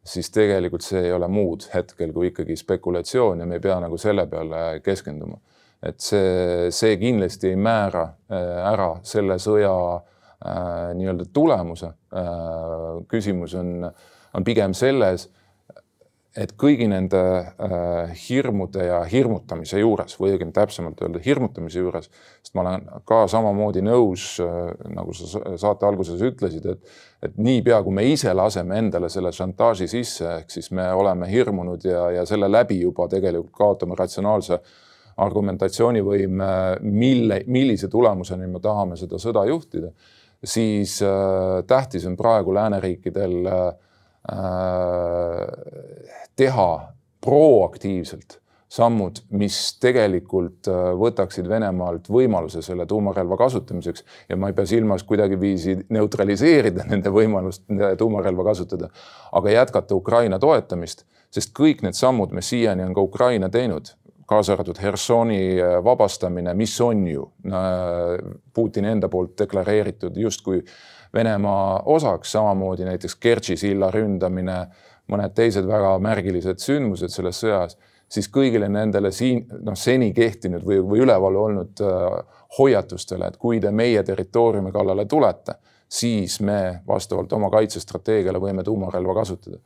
siis 0.07 0.29
tegelikult 0.31 0.85
see 0.85 1.01
ei 1.09 1.11
ole 1.11 1.27
muud 1.27 1.67
hetkel 1.73 2.13
kui 2.15 2.31
ikkagi 2.31 2.55
spekulatsioon 2.55 3.43
ja 3.43 3.47
me 3.49 3.57
ei 3.57 3.63
pea 3.63 3.75
nagu 3.83 3.97
selle 3.99 4.23
peale 4.31 4.79
keskenduma 4.83 5.35
et 5.85 6.01
see, 6.01 6.67
see 6.73 6.97
kindlasti 7.01 7.51
ei 7.53 7.61
määra 7.61 8.07
äh, 8.31 8.51
ära 8.71 8.91
selle 9.05 9.37
sõja 9.41 9.73
äh, 9.97 10.93
nii-öelda 10.97 11.29
tulemuse. 11.33 11.93
Äh, 12.13 13.01
küsimus 13.11 13.55
on, 13.59 13.89
on 14.33 14.47
pigem 14.47 14.73
selles, 14.77 15.29
et 16.37 16.51
kõigi 16.53 16.85
nende 16.85 17.19
hirmude 18.27 18.83
ja 18.85 18.99
hirmutamise 19.09 19.79
juures 19.81 20.13
või 20.19 20.35
õigemini 20.35 20.53
täpsemalt 20.53 20.99
öelda 21.01 21.17
hirmutamise 21.25 21.81
juures, 21.81 22.11
sest 22.45 22.53
ma 22.53 22.61
olen 22.61 22.83
ka 23.09 23.23
samamoodi 23.33 23.81
nõus, 23.81 24.35
nagu 24.93 25.15
sa 25.17 25.41
saate 25.57 25.87
alguses 25.89 26.21
ütlesid, 26.21 26.67
et, 26.69 26.93
et 27.25 27.39
niipea 27.41 27.79
kui 27.81 27.97
me 27.97 28.05
ise 28.05 28.35
laseme 28.37 28.77
endale 28.77 29.09
selle 29.09 29.31
šantaaži 29.33 29.89
sisse, 29.89 30.27
ehk 30.43 30.53
siis 30.53 30.69
me 30.77 30.85
oleme 30.93 31.25
hirmunud 31.31 31.89
ja, 31.89 32.03
ja 32.19 32.27
selle 32.29 32.51
läbi 32.53 32.83
juba 32.83 33.09
tegelikult 33.09 33.57
kaotame 33.57 33.97
ratsionaalse 33.97 34.59
äh, 34.59 34.77
argumentatsioonivõime, 35.17 36.49
mille, 36.81 37.41
millise 37.47 37.89
tulemuseni 37.89 38.47
me 38.51 38.61
tahame 38.61 38.97
seda 38.99 39.19
sõda 39.21 39.45
juhtida, 39.49 39.91
siis 40.43 40.99
äh, 41.01 41.63
tähtis 41.67 42.05
on 42.05 42.17
praegu 42.17 42.53
lääneriikidel 42.53 43.47
äh, 43.49 43.71
teha 46.35 46.69
proaktiivselt 47.25 48.39
sammud, 48.69 49.21
mis 49.39 49.57
tegelikult 49.81 50.67
äh, 50.69 50.91
võtaksid 50.99 51.47
Venemaalt 51.49 52.09
võimaluse 52.11 52.61
selle 52.61 52.85
tuumarelva 52.85 53.37
kasutamiseks. 53.39 54.03
Ja 54.29 54.37
ma 54.37 54.51
ei 54.51 54.57
pea 54.57 54.67
silmas 54.67 55.05
kuidagiviisi 55.07 55.77
neutraliseerida 55.89 56.85
nende 56.91 57.13
võimalust 57.13 57.63
tuumarelva 57.97 58.49
kasutada, 58.51 58.91
aga 59.31 59.55
jätkata 59.55 59.95
Ukraina 59.95 60.39
toetamist, 60.39 61.07
sest 61.33 61.55
kõik 61.57 61.81
need 61.85 61.97
sammud, 61.97 62.35
mis 62.35 62.49
siiani 62.53 62.85
on 62.85 62.93
ka 62.95 63.07
Ukraina 63.07 63.49
teinud, 63.49 63.95
kaasa 64.27 64.53
arvatud 64.53 64.79
Hersoni 64.81 65.61
äh, 65.61 65.77
vabastamine, 65.83 66.53
mis 66.53 66.75
on 66.81 67.07
ju 67.07 67.31
äh, 67.47 67.53
Putini 68.53 68.91
enda 68.91 69.09
poolt 69.09 69.37
deklareeritud 69.39 70.17
justkui 70.17 70.63
Venemaa 71.13 71.81
osaks, 71.85 72.31
samamoodi 72.31 72.85
näiteks 72.85 73.15
Kertši 73.15 73.55
silla 73.57 73.87
ründamine, 73.91 74.57
mõned 75.07 75.31
teised 75.35 75.67
väga 75.67 75.93
märgilised 76.03 76.59
sündmused 76.59 77.13
selles 77.13 77.39
sõjas, 77.39 77.77
siis 78.11 78.27
kõigile 78.27 78.67
nendele 78.69 79.13
siin 79.15 79.45
noh, 79.63 79.75
seni 79.79 80.11
kehtinud 80.13 80.65
või, 80.67 80.81
või 80.83 81.05
üleval 81.05 81.39
olnud 81.45 81.83
äh, 81.87 82.19
hoiatustele, 82.59 83.31
et 83.31 83.39
kui 83.39 83.61
te 83.63 83.71
meie 83.71 84.03
territooriumi 84.03 84.75
kallale 84.75 85.07
tulete, 85.07 85.55
siis 85.87 86.41
me 86.43 86.81
vastavalt 86.87 87.31
oma 87.33 87.49
kaitsestrateegiale 87.55 88.43
võime 88.43 88.67
tuumarelva 88.67 89.15
kasutada 89.21 89.63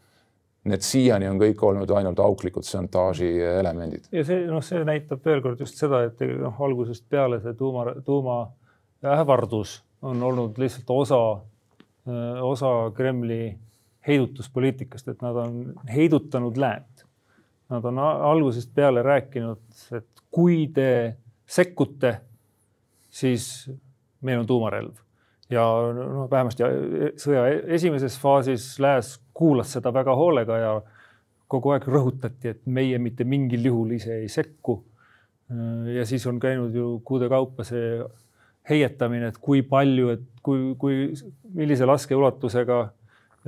need 0.69 0.83
siiani 0.85 1.29
on 1.29 1.39
kõik 1.41 1.61
olnud 1.65 1.89
ainult 1.97 2.19
auklikud 2.21 2.65
šantaaži 2.67 3.29
elemendid. 3.59 4.09
ja 4.13 4.25
see, 4.25 4.43
noh, 4.49 4.61
see 4.65 4.83
näitab 4.85 5.23
veel 5.25 5.41
kord 5.41 5.59
just 5.59 5.79
seda, 5.81 6.03
et 6.09 6.21
noh, 6.37 6.59
algusest 6.67 7.07
peale 7.09 7.41
see 7.41 7.55
tuuma, 7.57 7.87
tuumaähvardus 8.05 9.79
on 10.05 10.21
olnud 10.23 10.59
lihtsalt 10.61 10.89
osa 10.93 11.21
osa 12.41 12.91
Kremli 12.93 13.57
heidutuspoliitikast, 14.07 15.07
et 15.07 15.21
nad 15.21 15.35
on 15.35 15.73
heidutanud 15.95 16.57
läänt. 16.57 17.05
Nad 17.69 17.85
on 17.85 17.99
algusest 17.99 18.73
peale 18.75 19.03
rääkinud, 19.05 19.61
et 19.95 20.23
kui 20.31 20.65
te 20.73 21.15
sekkute, 21.45 22.15
siis 23.09 23.69
meil 24.21 24.41
on 24.41 24.47
tuumarelv 24.47 24.97
ja 25.51 25.63
noh, 25.95 26.27
vähemasti 26.31 26.63
sõja 27.19 27.45
esimeses 27.75 28.15
faasis 28.19 28.73
lääs 28.79 29.17
kuulas 29.33 29.73
seda 29.77 29.93
väga 29.93 30.15
hoolega 30.15 30.57
ja 30.57 30.71
kogu 31.51 31.73
aeg 31.75 31.85
rõhutati, 31.91 32.53
et 32.53 32.61
meie 32.65 32.99
mitte 33.01 33.27
mingil 33.27 33.65
juhul 33.71 33.97
ise 33.97 34.21
ei 34.21 34.29
sekku. 34.31 34.83
ja 35.91 36.05
siis 36.07 36.23
on 36.27 36.39
käinud 36.39 36.75
ju 36.75 37.01
kuude 37.03 37.27
kaupa 37.29 37.65
see 37.67 37.99
heietamine, 38.69 39.27
et 39.33 39.37
kui 39.41 39.63
palju, 39.67 40.13
et 40.13 40.23
kui, 40.43 40.75
kui, 40.79 41.09
millise 41.57 41.87
laskeulatusega 41.89 42.77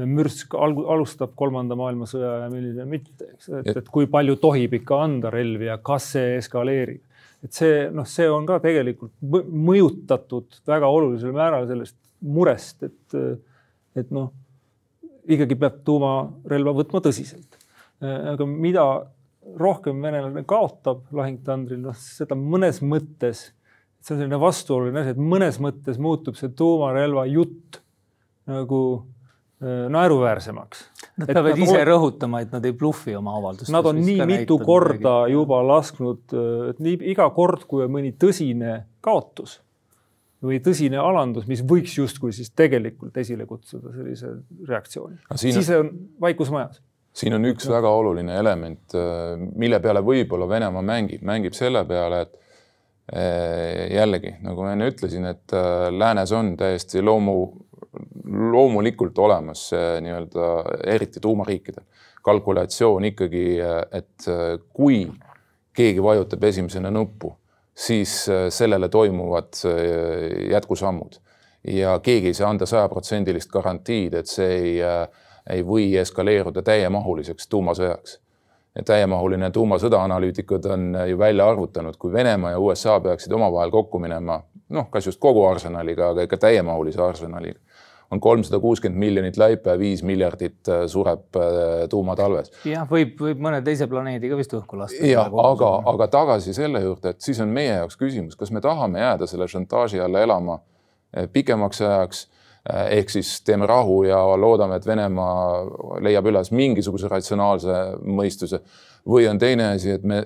mürsk 0.09 0.55
alustab 0.57 1.35
kolmanda 1.37 1.77
maailmasõja 1.77 2.33
ja 2.41 2.49
milline 2.51 2.85
mitte, 2.89 3.29
eks, 3.35 3.49
et, 3.61 3.71
et 3.77 3.89
kui 3.93 4.09
palju 4.11 4.35
tohib 4.41 4.73
ikka 4.79 4.99
anda 5.05 5.31
relvi 5.33 5.69
ja 5.69 5.77
kas 5.85 6.09
see 6.15 6.37
eskaleerib. 6.39 7.01
et 7.43 7.53
see 7.53 7.89
noh, 7.93 8.07
see 8.09 8.27
on 8.31 8.47
ka 8.49 8.57
tegelikult 8.63 9.13
mõjutatud 9.21 10.63
väga 10.67 10.89
olulisel 10.89 11.35
määral 11.35 11.67
sellest 11.69 11.97
murest, 12.23 12.83
et, 12.87 13.17
et 13.99 14.11
noh, 14.15 14.31
ikkagi 15.23 15.55
peab 15.59 15.83
tuumarelva 15.87 16.73
võtma 16.81 17.01
tõsiselt 17.03 17.59
aga 18.03 18.47
mida 18.47 18.85
rohkem 19.59 20.01
venelane 20.03 20.43
kaotab 20.47 21.07
lahingtandril, 21.15 21.81
noh 21.83 21.95
seda 21.99 22.35
mõnes 22.39 22.79
mõttes, 22.83 23.49
see 24.03 24.15
on 24.15 24.21
selline 24.21 24.39
vastuoluline 24.39 25.03
asi, 25.03 25.15
et 25.15 25.23
mõnes 25.33 25.59
mõttes 25.63 25.99
muutub 26.01 26.37
see 26.39 26.51
tuumarelva 26.57 27.25
jutt 27.31 27.81
nagu 28.49 28.79
äh, 29.63 29.85
naeruväärsemaks. 29.91 30.85
Nad 31.21 31.31
peavad 31.31 31.59
ise 31.59 31.75
ol... 31.75 31.85
rõhutama, 31.91 32.41
et 32.43 32.55
nad 32.55 32.65
ei 32.65 32.75
bluffi 32.75 33.15
oma 33.19 33.35
avaldustes. 33.39 33.73
Nad 33.75 33.87
on 33.87 33.99
nii 34.03 34.25
mitu 34.27 34.57
korda 34.63 34.95
midagi. 34.97 35.35
juba 35.35 35.59
lasknud, 35.67 36.23
äh, 36.31 36.71
et 36.71 36.81
nii 36.83 36.99
iga 37.13 37.29
kord, 37.35 37.67
kui 37.69 37.85
on 37.85 37.93
mõni 37.93 38.15
tõsine 38.19 38.81
kaotus 39.03 39.59
või 40.43 40.59
tõsine 40.63 40.99
alandus, 40.99 41.47
mis 41.47 41.63
võiks 41.67 41.95
justkui 41.97 42.33
siis 42.35 42.51
tegelikult 42.55 43.17
esile 43.21 43.45
kutsuda 43.49 43.93
sellise 43.95 44.33
reaktsiooni, 44.67 45.21
siis 45.39 45.69
on 45.77 45.91
vaikus 46.21 46.51
majas. 46.53 46.81
Siin 47.13 47.35
on 47.37 47.45
üks 47.45 47.67
väga 47.69 47.89
oluline 47.93 48.33
element, 48.39 48.95
äh, 48.97 49.35
mille 49.37 49.77
peale 49.83 50.01
võib-olla 50.05 50.47
Venemaa 50.49 50.81
mängib, 50.85 51.21
mängib 51.25 51.53
selle 51.53 51.83
peale, 51.85 52.23
et 52.25 52.33
äh, 53.13 53.83
jällegi, 53.93 54.33
nagu 54.41 54.65
ma 54.65 54.73
enne 54.73 54.89
ütlesin, 54.89 55.27
et 55.29 55.53
äh, 55.53 55.91
läänes 55.93 56.33
on 56.33 56.55
täiesti 56.57 57.03
loomu, 57.05 57.35
loomulikult 58.25 59.19
olemas 59.21 59.67
nii-öelda 60.01 60.47
eriti 60.89 61.21
tuumariikidel 61.21 61.85
kalkulatsioon 62.23 63.05
ikkagi, 63.11 63.43
et 63.91 64.25
kui 64.73 65.03
keegi 65.75 66.01
vajutab 66.01 66.45
esimesena 66.47 66.89
nuppu, 66.93 67.33
siis 67.75 68.29
sellele 68.49 68.89
toimuvad 68.89 69.53
jätkusammud 70.51 71.19
ja 71.67 71.99
keegi 71.99 72.27
ei 72.27 72.33
saa 72.37 72.49
anda 72.49 72.65
sajaprotsendilist 72.69 73.49
garantiid, 73.49 74.13
et 74.13 74.29
see 74.29 74.57
ei 74.59 74.81
ei 75.49 75.63
või 75.65 75.95
eskaleeruda 75.99 76.61
täiemahuliseks 76.61 77.47
tuumasõjaks. 77.47 78.19
ja 78.75 78.83
täiemahuline 78.83 79.51
tuumasõda 79.51 79.99
analüütikud 80.01 80.65
on 80.65 80.95
ju 81.09 81.17
välja 81.17 81.45
arvutanud, 81.49 81.97
kui 81.97 82.11
Venemaa 82.13 82.51
ja 82.51 82.59
USA 82.59 82.99
peaksid 82.99 83.31
omavahel 83.31 83.71
kokku 83.71 83.99
minema, 83.99 84.39
noh, 84.69 84.87
kas 84.89 85.05
just 85.05 85.19
kogu 85.19 85.45
arsenaliga, 85.45 86.09
aga 86.09 86.25
ikka 86.25 86.37
täiemahulise 86.37 87.01
arsenaliga, 87.01 87.59
on 88.13 88.21
kolmsada 88.21 88.59
kuuskümmend 88.63 88.99
miljonit 88.99 89.37
laipa 89.37 89.73
ja 89.73 89.79
viis 89.79 90.03
miljardit 90.05 90.69
äh, 90.69 90.85
sureb 90.91 91.39
äh, 91.39 91.87
tuumatalves. 91.89 92.51
jah, 92.67 92.85
võib, 92.89 93.15
võib 93.19 93.41
mõne 93.43 93.61
teise 93.65 93.87
planeedi 93.91 94.31
ka 94.31 94.37
vist 94.39 94.53
õhku 94.57 94.79
lasta. 94.79 95.01
ja 95.07 95.25
aga, 95.27 95.71
aga 95.93 96.09
tagasi 96.13 96.55
selle 96.55 96.83
juurde, 96.83 97.15
et 97.15 97.25
siis 97.25 97.41
on 97.43 97.51
meie 97.53 97.73
jaoks 97.79 97.97
küsimus, 97.99 98.37
kas 98.39 98.53
me 98.53 98.61
tahame 98.63 99.01
jääda 99.03 99.29
selle 99.29 99.49
šantaaži 99.51 100.01
alla 100.03 100.23
elama 100.25 100.59
äh, 100.59 101.27
pikemaks 101.31 101.81
ajaks 101.81 102.27
ehk 102.63 103.09
siis 103.11 103.41
teeme 103.43 103.67
rahu 103.67 104.03
ja 104.07 104.21
loodame, 104.39 104.77
et 104.79 104.85
Venemaa 104.87 105.97
leiab 105.99 106.29
üles 106.31 106.51
mingisuguse 106.55 107.09
ratsionaalse 107.11 107.79
mõistuse. 108.07 108.61
või 109.03 109.27
on 109.27 109.35
teine 109.39 109.65
asi, 109.73 109.91
et 109.91 110.03
me 110.03 110.23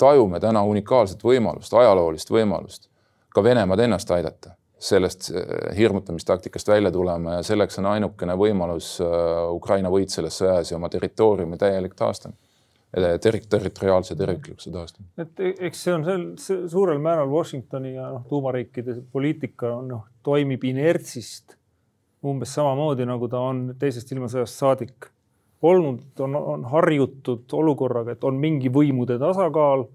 tajume 0.00 0.40
täna 0.40 0.62
unikaalset 0.64 1.20
võimalust, 1.20 1.74
ajaloolist 1.74 2.30
võimalust 2.30 2.88
ka 3.28 3.42
Venemaad 3.44 3.82
ennast 3.84 4.10
aidata, 4.10 4.54
sellest 4.78 5.30
äh, 5.32 5.76
hirmutamistaktikast 5.76 6.68
välja 6.68 6.90
tulema 6.92 7.38
ja 7.38 7.44
selleks 7.46 7.78
on 7.80 7.86
ainukene 7.94 8.36
võimalus 8.36 8.96
äh, 9.00 9.08
Ukraina 9.52 9.90
võit 9.92 10.12
selles 10.12 10.36
sõjas 10.42 10.72
ja 10.72 10.76
oma 10.76 10.90
territooriumi 10.92 11.56
täielik 11.60 11.96
taastamine 11.96 12.36
ter-, 13.22 13.40
territoriaalse 13.48 14.16
terviklikkuse 14.16 14.70
taastamine. 14.72 15.10
et 15.18 15.40
e-, 15.40 15.54
eks 15.68 15.84
see 15.86 15.94
on 15.94 16.04
sel, 16.04 16.26
suurel 16.68 17.00
määral 17.02 17.30
Washingtoni 17.32 17.94
ja 17.94 18.10
noh, 18.12 18.24
tuumariikide 18.28 19.00
poliitika 19.12 19.72
on 19.78 19.88
noh, 19.94 20.06
toimib 20.24 20.64
inertsist 20.64 21.56
umbes 22.26 22.54
samamoodi, 22.56 23.06
nagu 23.06 23.28
ta 23.30 23.40
on 23.40 23.68
teisest 23.78 24.10
ilmasõjast 24.12 24.60
saadik 24.62 25.10
olnud, 25.62 26.02
on, 26.20 26.36
on 26.36 26.64
harjutud 26.70 27.52
olukorraga, 27.52 28.16
et 28.16 28.24
on 28.24 28.38
mingi 28.40 28.72
võimude 28.72 29.18
tasakaal. 29.20 29.86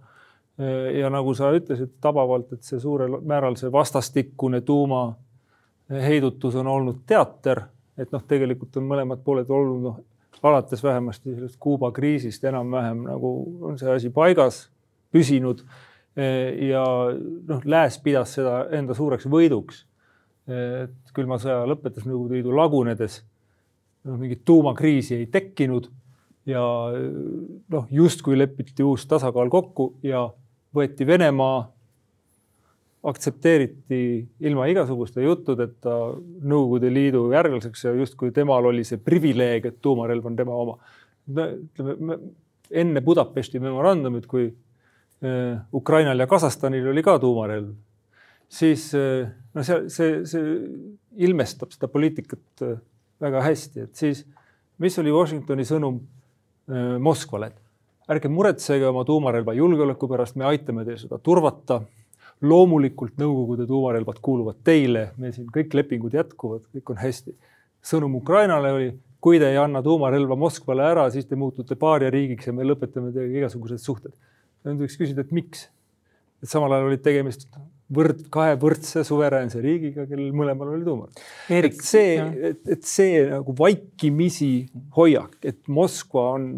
Ja 1.01 1.09
nagu 1.09 1.33
sa 1.33 1.51
ütlesid 1.55 1.95
tabavalt, 2.03 2.51
et 2.53 2.63
see 2.67 2.79
suurel 2.79 3.19
määral 3.25 3.55
see 3.59 3.71
vastastikune 3.71 4.61
tuumaheidutus 4.67 6.55
on 6.61 6.67
olnud 6.67 7.03
teater, 7.07 7.63
et 7.97 8.11
noh, 8.11 8.23
tegelikult 8.27 8.77
on 8.77 8.89
mõlemad 8.89 9.23
pooled 9.25 9.49
olnud 9.49 9.85
noh, 9.85 10.01
alates 10.43 10.83
vähemasti 10.83 11.35
sellest 11.35 11.59
Kuuba 11.61 11.91
kriisist 11.93 12.43
enam-vähem 12.49 13.05
nagu 13.05 13.31
on 13.67 13.77
see 13.77 13.91
asi 13.93 14.09
paigas 14.09 14.65
püsinud. 15.13 15.63
ja 16.15 16.83
noh, 17.47 17.61
lääs 17.65 17.99
pidas 18.03 18.33
seda 18.35 18.65
enda 18.75 18.93
suureks 18.97 19.29
võiduks 19.31 19.85
et 20.51 21.13
külma 21.15 21.37
sõja 21.41 21.65
lõpetas 21.69 22.05
Nõukogude 22.07 22.39
Liidu 22.39 22.55
lagunedes. 22.55 23.21
noh, 24.03 24.17
mingit 24.17 24.41
tuumakriisi 24.45 25.15
ei 25.15 25.27
tekkinud 25.29 25.91
ja 26.49 26.61
noh, 27.69 27.87
justkui 27.91 28.37
lepiti 28.37 28.83
uus 28.83 29.05
tasakaal 29.05 29.49
kokku 29.49 29.93
ja 30.03 30.29
võeti 30.75 31.07
Venemaa, 31.07 31.62
aktsepteeriti 33.12 34.01
ilma 34.45 34.67
igasuguste 34.69 35.23
juttudeta 35.25 35.95
Nõukogude 36.45 36.91
Liidu 36.93 37.23
järglaseks 37.34 37.88
ja 37.88 37.93
justkui 37.97 38.29
temal 38.36 38.67
oli 38.69 38.84
see 38.86 39.01
privileeg, 39.01 39.65
et 39.65 39.79
tuumarelv 39.81 40.27
on 40.29 40.36
tema 40.38 40.57
oma. 40.63 40.77
ütleme 41.27 42.19
enne 42.71 43.01
Budapesti 43.01 43.60
memorandumit, 43.60 44.27
kui 44.27 44.45
eh, 44.47 45.57
Ukrainal 45.73 46.19
ja 46.19 46.27
Kasahstanil 46.27 46.88
oli 46.93 47.03
ka 47.03 47.17
tuumarelv 47.19 47.73
siis 48.51 48.93
eh, 48.93 49.27
no 49.55 49.63
see, 49.63 49.88
see, 49.91 50.21
see 50.27 50.55
ilmestab 51.25 51.71
seda 51.73 51.89
poliitikat 51.91 52.65
eh, 52.67 52.79
väga 53.21 53.43
hästi, 53.45 53.88
et 53.88 53.97
siis 53.97 54.25
mis 54.81 54.97
oli 54.99 55.13
Washingtoni 55.13 55.67
sõnum 55.67 56.01
Moskvale, 57.01 57.49
et 57.51 57.57
ärge 58.09 58.29
muretsege 58.31 58.87
oma 58.89 59.03
tuumarelva 59.05 59.53
julgeoleku 59.53 60.09
pärast, 60.09 60.37
me 60.39 60.47
aitame 60.49 60.85
teil 60.87 60.99
seda 61.01 61.19
turvata. 61.19 61.81
loomulikult 62.41 63.19
Nõukogude 63.21 63.67
tuumarelvad 63.69 64.17
kuuluvad 64.21 64.63
teile, 64.65 65.11
meil 65.21 65.33
siin 65.35 65.45
kõik 65.53 65.75
lepingud 65.77 66.13
jätkuvad, 66.17 66.63
kõik 66.73 66.89
on 66.89 66.97
hästi. 66.97 67.35
sõnum 67.85 68.15
Ukrainale 68.17 68.71
oli, 68.73 68.87
kui 69.21 69.37
te 69.39 69.51
ei 69.51 69.57
anna 69.57 69.83
tuumarelva 69.85 70.35
Moskvale 70.35 70.83
ära, 70.83 71.09
siis 71.11 71.25
te 71.25 71.35
muutute 71.35 71.75
paariariigiks 71.75 72.47
ja 72.47 72.53
me 72.53 72.65
lõpetame 72.65 73.13
teiega 73.13 73.43
igasugused 73.43 73.77
suhted. 73.77 74.13
nüüd 74.65 74.81
võiks 74.81 74.97
küsida, 74.97 75.21
et 75.21 75.31
miks? 75.31 75.69
et 76.41 76.49
samal 76.49 76.73
ajal 76.73 76.89
olid 76.89 77.03
tegemist 77.05 77.45
võrd, 77.93 78.23
kahe 78.33 78.55
võrdse 78.57 79.03
suveräänse 79.05 79.61
riigiga, 79.61 80.07
kellel 80.09 80.31
mõlemal 80.33 80.73
oli 80.73 80.85
tuumar. 80.87 81.09
et 81.49 81.77
see, 81.85 82.17
et, 82.49 82.61
et 82.65 82.83
see 82.87 83.21
nagu 83.29 83.55
vaikimisi 83.57 84.65
hoiak, 84.97 85.37
et 85.45 85.61
Moskva 85.67 86.31
on 86.39 86.51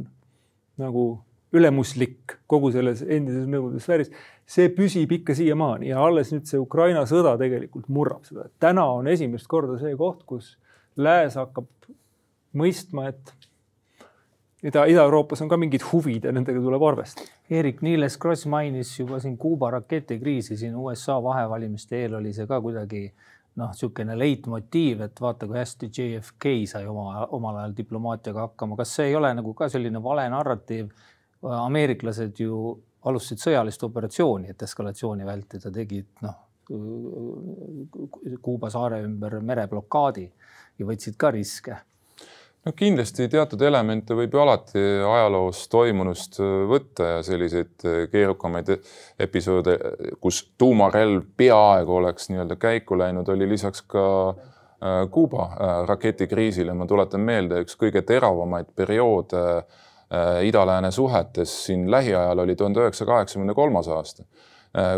nagu 0.79 1.07
ülemuslik 1.53 2.37
kogu 2.49 2.71
selles 2.73 3.03
endises 3.05 3.45
Nõukogude 3.49 3.81
sfääris, 3.83 4.11
see 4.49 4.71
püsib 4.73 5.11
ikka 5.19 5.35
siiamaani 5.37 5.91
ja 5.91 6.01
alles 6.03 6.33
nüüd 6.33 6.49
see 6.49 6.61
Ukraina 6.61 7.05
sõda 7.09 7.35
tegelikult 7.41 7.89
murrab 7.93 8.25
seda. 8.27 8.49
täna 8.59 8.85
on 8.97 9.07
esimest 9.07 9.47
korda 9.47 9.77
see 9.81 9.95
koht, 9.99 10.25
kus 10.25 10.55
lääs 10.97 11.37
hakkab 11.39 11.69
mõistma, 12.57 13.09
et 13.13 13.33
Ida, 14.63 14.85
Ida-Euroopas 14.87 15.41
on 15.43 15.49
ka 15.51 15.57
mingid 15.59 15.83
huvid 15.89 16.23
ja 16.23 16.31
nendega 16.31 16.61
tuleb 16.63 16.83
arvestada. 16.87 17.27
Erik 17.51 17.81
Niiles 17.83 18.15
Kross 18.17 18.45
mainis 18.47 18.93
juba 18.95 19.19
siin 19.19 19.35
Kuuba 19.37 19.73
raketikriisi 19.75 20.55
siin 20.57 20.77
USA 20.79 21.17
vahevalimiste 21.23 21.99
eel 21.99 22.15
oli 22.21 22.31
see 22.33 22.47
ka 22.47 22.61
kuidagi 22.63 23.09
noh, 23.59 23.73
niisugune 23.73 24.15
leitmotiiv, 24.17 25.03
et 25.05 25.19
vaata, 25.21 25.49
kui 25.49 25.59
hästi 25.59 25.89
JFK 25.91 26.53
sai 26.71 26.87
oma, 26.89 27.25
omal 27.35 27.59
ajal 27.59 27.75
diplomaatiaga 27.77 28.47
hakkama, 28.47 28.77
kas 28.79 28.95
see 28.95 29.11
ei 29.11 29.17
ole 29.19 29.33
nagu 29.35 29.53
ka 29.57 29.67
selline 29.69 30.01
vale 30.03 30.25
narratiiv? 30.31 30.89
Ameeriklased 31.43 32.39
ju 32.39 32.57
alustasid 33.03 33.41
sõjalist 33.43 33.83
operatsiooni, 33.83 34.51
et 34.53 34.67
eskalatsiooni 34.67 35.25
vältida, 35.27 35.71
tegid 35.71 36.09
noh, 36.23 36.39
Kuuba 38.41 38.69
saare 38.71 39.01
ümber 39.03 39.35
mereblokaadi 39.43 40.23
ja 40.79 40.85
võtsid 40.87 41.17
ka 41.19 41.31
riske. 41.35 41.75
No 42.63 42.71
kindlasti 42.71 43.25
teatud 43.27 43.59
elemente 43.67 44.15
võib 44.15 44.31
ju 44.31 44.39
alati 44.39 44.79
ajaloos 45.03 45.65
toimunust 45.67 46.39
äh, 46.39 46.61
võtta 46.71 47.09
ja 47.09 47.17
selliseid 47.27 47.83
äh, 47.83 47.97
keerukamaid 48.11 48.71
episoode, 49.19 49.75
kus 50.23 50.39
tuumarelv 50.57 51.25
peaaegu 51.35 51.97
oleks 51.99 52.29
nii-öelda 52.31 52.55
käiku 52.55 52.95
läinud, 53.01 53.27
oli 53.35 53.49
lisaks 53.51 53.83
ka 53.91 54.05
äh, 54.31 55.01
Kuuba 55.11 55.49
raketikriisile, 55.89 56.71
ma 56.71 56.87
tuletan 56.87 57.27
meelde, 57.27 57.59
üks 57.67 57.75
kõige 57.79 58.05
teravamaid 58.07 58.71
perioode 58.75 59.43
ida-lääne 60.45 60.91
suhetes 60.91 61.53
siin 61.65 61.87
lähiajal 61.91 62.39
oli 62.43 62.55
tuhande 62.55 62.83
üheksasaja 62.83 63.07
kaheksakümne 63.07 63.53
kolmas 63.57 63.87
aasta 63.87 64.23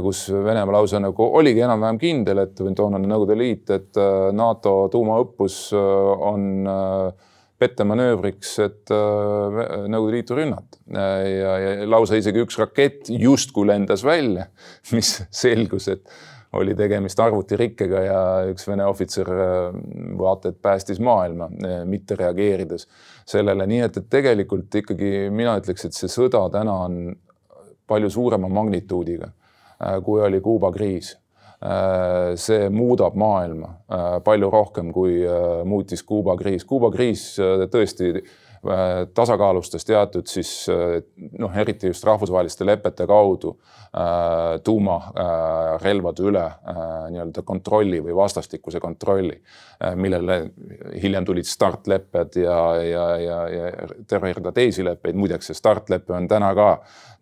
kus 0.01 0.30
Venemaa 0.32 0.78
lausa 0.78 0.99
nagu 1.04 1.25
oligi 1.36 1.60
enam-vähem 1.60 1.97
kindel, 1.99 2.39
et 2.45 2.60
toonane 2.78 3.10
Nõukogude 3.12 3.36
Liit, 3.36 3.71
et 3.75 3.97
NATO 4.32 4.75
tuumaõppus 4.91 5.58
on 5.75 6.45
äh, 6.71 7.25
pettemanöövriks, 7.60 8.54
et 8.65 8.93
äh, 8.93 9.60
Nõukogude 9.88 10.17
Liitu 10.17 10.38
rünnata. 10.38 10.80
Ja, 10.91 11.58
ja 11.60 11.89
lausa 11.89 12.19
isegi 12.19 12.43
üks 12.43 12.60
rakett 12.62 13.10
justkui 13.10 13.67
lendas 13.69 14.04
välja, 14.06 14.49
mis 14.95 15.17
selgus, 15.34 15.89
et 15.91 16.08
oli 16.56 16.75
tegemist 16.78 17.19
arvutirikkega 17.19 18.01
ja 18.06 18.19
üks 18.51 18.67
Vene 18.69 18.86
ohvitser 18.88 19.32
äh, 19.32 19.69
vaata 20.19 20.51
et 20.51 20.62
päästis 20.63 21.01
maailma, 21.04 21.49
äh, 21.63 21.82
mitte 21.89 22.17
reageerides 22.19 22.88
sellele, 23.25 23.65
nii 23.67 23.83
et, 23.88 23.97
et 23.97 24.09
tegelikult 24.09 24.75
ikkagi 24.81 25.29
mina 25.33 25.57
ütleks, 25.59 25.88
et 25.88 25.97
see 25.97 26.11
sõda 26.11 26.43
täna 26.53 26.79
on 26.85 26.99
palju 27.89 28.09
suurema 28.09 28.49
magnituudiga, 28.49 29.31
kui 30.05 30.21
oli 30.23 30.39
Kuuba 30.41 30.71
kriis 30.73 31.15
Äh, 31.65 32.35
see 32.38 32.67
muudab 32.69 33.15
maailma 33.17 33.69
äh, 33.88 34.17
palju 34.23 34.49
rohkem, 34.51 34.91
kui 34.93 35.21
äh, 35.23 35.63
muutis 35.65 36.03
Kuuba 36.03 36.35
kriis. 36.38 36.65
Kuuba 36.67 36.91
kriis 36.93 37.23
tõesti 37.71 38.11
tasakaalustas 39.13 39.86
teatud 39.86 40.28
siis 40.30 40.67
noh, 41.39 41.58
eriti 41.58 41.88
just 41.91 42.04
rahvusvaheliste 42.04 42.65
lepete 42.65 43.08
kaudu 43.08 43.54
tuumarelvade 44.63 46.25
üle 46.25 46.43
nii-öelda 47.13 47.43
kontrolli 47.47 48.01
või 48.04 48.15
vastastikuse 48.17 48.82
kontrolli, 48.84 49.38
millele 49.95 50.39
hiljem 51.01 51.25
tulid 51.25 51.47
startlepped 51.47 52.39
ja, 52.41 52.60
ja, 52.84 53.06
ja, 53.21 53.39
ja 53.49 53.71
terve 54.08 54.34
rida 54.34 54.51
teisi 54.51 54.84
leppeid. 54.84 55.15
muideks 55.15 55.51
see 55.51 55.62
startlepe 55.62 56.13
on 56.13 56.28
täna 56.28 56.51
ka 56.58 56.69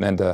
nende 0.02 0.34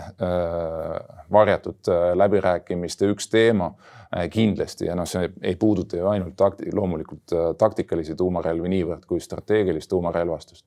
varjatud 1.32 1.92
läbirääkimiste 2.16 3.12
üks 3.12 3.28
teema 3.30 3.74
Äh, 3.74 3.99
kindlasti 4.30 4.88
ja 4.88 4.96
noh, 4.98 5.06
see 5.08 5.28
ei 5.46 5.56
puuduta 5.56 5.98
ju 5.98 6.08
ainult 6.10 6.34
takti-, 6.38 6.72
loomulikult 6.74 7.34
äh, 7.34 7.52
taktikalisi 7.58 8.16
tuumarelvi 8.18 8.72
niivõrd 8.72 9.06
kui 9.06 9.22
strateegilist 9.22 9.90
tuumarelvastust. 9.90 10.66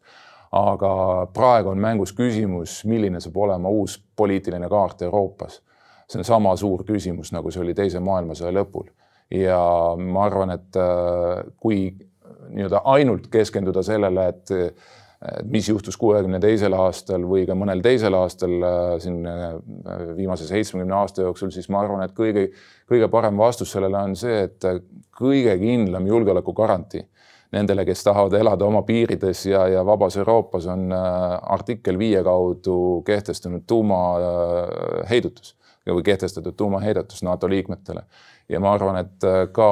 aga 0.52 0.92
praegu 1.32 1.70
on 1.72 1.78
mängus 1.80 2.12
küsimus, 2.12 2.82
milline 2.84 3.20
saab 3.20 3.36
olema 3.36 3.68
uus 3.68 3.96
poliitiline 4.16 4.68
kaart 4.68 5.02
Euroopas. 5.02 5.62
see 6.08 6.20
on 6.20 6.24
sama 6.24 6.56
suur 6.56 6.84
küsimus, 6.84 7.32
nagu 7.32 7.50
see 7.50 7.62
oli 7.62 7.74
Teise 7.74 8.00
maailmasõja 8.00 8.52
lõpul. 8.52 8.90
ja 9.30 9.58
ma 9.98 10.24
arvan, 10.24 10.50
et 10.50 10.76
äh, 10.76 11.44
kui 11.56 11.96
nii-öelda 12.48 12.82
ainult 12.84 13.26
keskenduda 13.26 13.82
sellele, 13.82 14.28
et 14.28 14.50
mis 15.44 15.68
juhtus 15.68 15.96
kuuekümne 15.96 16.40
teisel 16.42 16.74
aastal 16.74 17.22
või 17.28 17.44
ka 17.46 17.54
mõnel 17.58 17.82
teisel 17.84 18.14
aastal 18.18 18.56
äh, 18.66 18.80
siin 19.02 19.20
äh, 19.28 19.54
viimase 20.16 20.48
seitsmekümne 20.48 20.96
aasta 20.98 21.26
jooksul, 21.26 21.52
siis 21.54 21.68
ma 21.70 21.82
arvan, 21.82 22.02
et 22.02 22.14
kõige, 22.16 22.48
kõige 22.90 23.08
parem 23.12 23.38
vastus 23.38 23.70
sellele 23.74 24.00
on 24.00 24.16
see, 24.18 24.48
et 24.48 24.66
kõige 25.18 25.54
kindlam 25.60 26.08
julgeolekugarantii 26.10 27.04
nendele, 27.52 27.84
kes 27.84 28.02
tahavad 28.06 28.34
elada 28.38 28.66
oma 28.66 28.80
piirides 28.88 29.44
ja, 29.46 29.66
ja 29.68 29.84
vabas 29.86 30.16
Euroopas, 30.18 30.66
on 30.72 30.88
äh, 30.96 31.38
artikkel 31.54 32.00
viie 32.00 32.22
kaudu 32.26 32.76
kehtestanud 33.06 33.66
tuumaheidutus 33.68 35.54
või 35.86 36.04
kehtestatud 36.06 36.54
tuumaheidutus 36.56 37.22
NATO 37.26 37.50
liikmetele. 37.50 38.02
ja 38.48 38.60
ma 38.60 38.74
arvan, 38.74 38.98
et 39.02 39.24
ka 39.54 39.70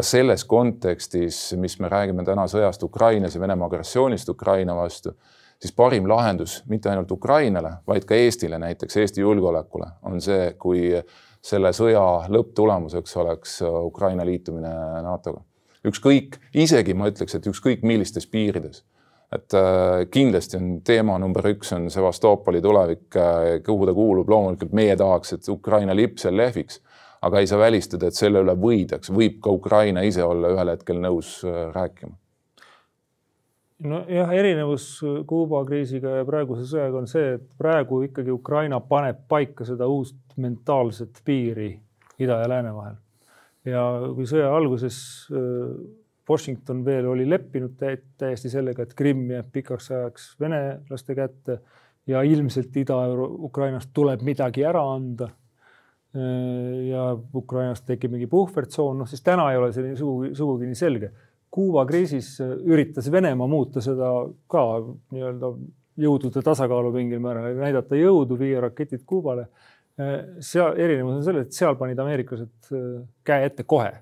ka 0.00 0.06
selles 0.06 0.46
kontekstis, 0.48 1.38
mis 1.60 1.76
me 1.80 1.88
räägime 1.92 2.24
täna 2.24 2.46
sõjast 2.48 2.82
Ukrainas 2.86 3.34
ja 3.36 3.40
Venemaa 3.42 3.68
agressioonist 3.68 4.28
Ukraina 4.32 4.72
vastu, 4.78 5.12
siis 5.60 5.74
parim 5.76 6.08
lahendus 6.08 6.60
mitte 6.72 6.88
ainult 6.88 7.10
Ukrainale, 7.12 7.74
vaid 7.88 8.06
ka 8.08 8.16
Eestile, 8.16 8.58
näiteks 8.62 8.96
Eesti 9.02 9.20
julgeolekule, 9.20 9.90
on 10.08 10.22
see, 10.24 10.54
kui 10.60 10.88
selle 11.44 11.72
sõja 11.76 12.04
lõpptulemuseks 12.32 13.16
oleks 13.20 13.58
Ukraina 13.68 14.24
liitumine 14.24 14.72
NATO-ga. 15.04 15.42
ükskõik, 15.88 16.38
isegi 16.54 16.94
ma 16.94 17.08
ütleks, 17.12 17.36
et 17.36 17.46
ükskõik 17.52 17.84
millistes 17.84 18.26
piirides. 18.26 18.84
et 19.32 19.54
äh, 19.54 20.08
kindlasti 20.10 20.56
on 20.56 20.80
teema 20.82 21.18
number 21.18 21.44
üks 21.46 21.72
on 21.72 21.90
Sevastopoli 21.90 22.60
tulevik 22.62 23.16
äh,, 23.16 23.62
kuhu 23.66 23.86
ta 23.86 23.92
kuulub, 23.94 24.28
loomulikult 24.28 24.72
meie 24.72 24.96
tahaks, 24.96 25.32
et 25.32 25.48
Ukraina 25.48 25.94
lipp 25.94 26.18
seal 26.18 26.36
lehviks 26.36 26.80
aga 27.22 27.40
ei 27.40 27.46
saa 27.46 27.58
välistada, 27.60 28.08
et 28.08 28.16
selle 28.16 28.42
üle 28.44 28.54
võidaks, 28.56 29.12
võib 29.12 29.38
ka 29.44 29.52
Ukraina 29.52 30.04
ise 30.06 30.24
olla 30.24 30.52
ühel 30.54 30.72
hetkel 30.72 31.00
nõus 31.02 31.38
äh, 31.44 31.68
rääkima. 31.74 32.16
nojah, 33.90 34.32
erinevus 34.36 34.88
Kuuba 35.28 35.62
kriisiga 35.68 36.18
ja 36.20 36.24
praeguse 36.28 36.66
sõjaga 36.68 37.00
on 37.00 37.08
see, 37.08 37.36
et 37.38 37.46
praegu 37.58 38.02
ikkagi 38.08 38.32
Ukraina 38.32 38.80
paneb 38.80 39.24
paika 39.28 39.64
seda 39.68 39.88
uut 39.88 40.36
mentaalset 40.36 41.22
piiri 41.24 41.70
ida 42.20 42.42
ja 42.42 42.48
lääne 42.48 42.74
vahel. 42.76 43.00
ja 43.64 43.84
kui 44.14 44.28
sõja 44.28 44.52
alguses 44.56 45.00
äh, 45.32 45.74
Washington 46.30 46.84
veel 46.86 47.08
oli 47.10 47.24
leppinud 47.26 47.74
täiesti 47.74 48.48
sellega, 48.52 48.84
et 48.84 48.94
Krimm 48.94 49.32
jääb 49.32 49.48
pikaks 49.52 49.90
ajaks 49.90 50.28
venelaste 50.40 51.16
kätte 51.18 51.58
ja 52.06 52.22
ilmselt 52.22 52.76
Ida-Ukrainast 52.76 53.90
tuleb 53.92 54.22
midagi 54.22 54.62
ära 54.64 54.84
anda 54.94 55.26
Äh, 55.28 55.39
ja 56.14 57.02
Ukrainast 57.34 57.84
tekib 57.86 58.14
mingi 58.16 58.26
puhvertsoon, 58.30 58.98
noh 58.98 59.08
siis 59.08 59.22
täna 59.22 59.46
ei 59.52 59.58
ole 59.60 59.70
see 59.74 59.92
sugugi, 59.98 60.32
sugugi 60.34 60.70
nii 60.70 60.78
selge. 60.78 61.10
Kuuba 61.50 61.84
kriisis 61.86 62.32
äh, 62.42 62.54
üritas 62.66 63.10
Venemaa 63.10 63.46
muuta 63.50 63.82
seda 63.82 64.10
ka 64.50 64.64
nii-öelda 65.14 65.52
jõudude 66.00 66.42
tasakaalu 66.46 66.92
mingil 66.94 67.22
määral, 67.22 67.54
näidata 67.58 67.98
jõudu, 67.98 68.38
viia 68.40 68.62
raketid 68.66 69.04
Kuubale. 69.06 69.48
Äh, 70.00 70.16
seal 70.42 70.78
erinevus 70.78 71.20
on 71.20 71.26
selles, 71.26 71.46
et 71.46 71.58
seal 71.58 71.78
panid 71.78 71.98
ameeriklased 72.02 72.72
käe 73.26 73.46
ette 73.46 73.66
kohe 73.66 73.92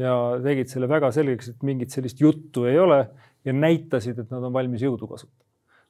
ja 0.00 0.16
tegid 0.44 0.72
selle 0.72 0.88
väga 0.88 1.12
selgeks, 1.12 1.52
et 1.52 1.64
mingit 1.64 1.92
sellist 1.92 2.20
juttu 2.20 2.66
ei 2.68 2.80
ole 2.80 3.06
ja 3.44 3.54
näitasid, 3.56 4.20
et 4.20 4.32
nad 4.32 4.44
on 4.48 4.52
valmis 4.52 4.84
jõudu 4.84 5.08
kasutama. 5.08 5.40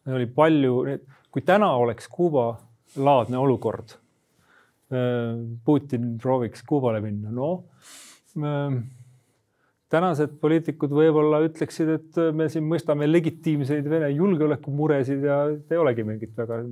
Neil 0.06 0.18
oli 0.18 0.30
palju, 0.34 0.76
kui 1.34 1.42
täna 1.46 1.70
oleks 1.78 2.10
Kuuba 2.10 2.52
laadne 2.98 3.38
olukord 3.38 3.94
Äh, 3.94 4.01
Putin 5.64 6.16
prooviks 6.20 6.64
Kuubale 6.68 7.00
minna, 7.00 7.32
noh 7.32 7.64
tänased 9.92 10.38
poliitikud 10.40 10.92
võib-olla 10.94 11.42
ütleksid, 11.44 11.90
et 11.98 12.18
me 12.36 12.46
siin 12.52 12.64
mõistame 12.68 13.06
legitiimseid 13.08 13.88
Vene 13.92 14.08
julgeolekumuresid 14.14 15.26
ja 15.26 15.38
ei 15.52 15.80
olegi 15.80 16.04
mingit 16.08 16.32
väga, 16.38 16.62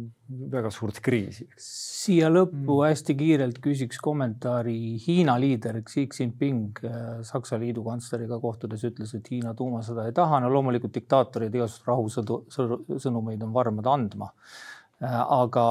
väga 0.54 0.72
suurt 0.72 1.02
kriisi. 1.04 1.46
siia 1.60 2.30
lõppu 2.32 2.78
mm. 2.78 2.86
hästi 2.88 3.16
kiirelt 3.18 3.60
küsiks 3.64 4.00
kommentaari 4.00 4.96
Hiina 5.04 5.36
liider 5.40 5.82
Xi 5.84 6.06
Jinping 6.08 6.80
äh, 6.86 7.20
Saksa 7.26 7.60
liidu 7.60 7.84
kantsleriga 7.84 8.40
kohtudes 8.40 8.86
ütles, 8.88 9.12
et 9.16 9.28
Hiina 9.32 9.52
tuumasõda 9.58 10.08
ei 10.08 10.16
taha. 10.16 10.40
no 10.40 10.52
loomulikult 10.52 10.96
diktaatorid 10.96 11.60
igasuguseid 11.60 11.88
rahusõnumeid 11.92 13.44
on 13.44 13.56
varmad 13.56 13.92
andma 13.98 14.32
Äh, 14.32 14.69
aga 15.00 15.64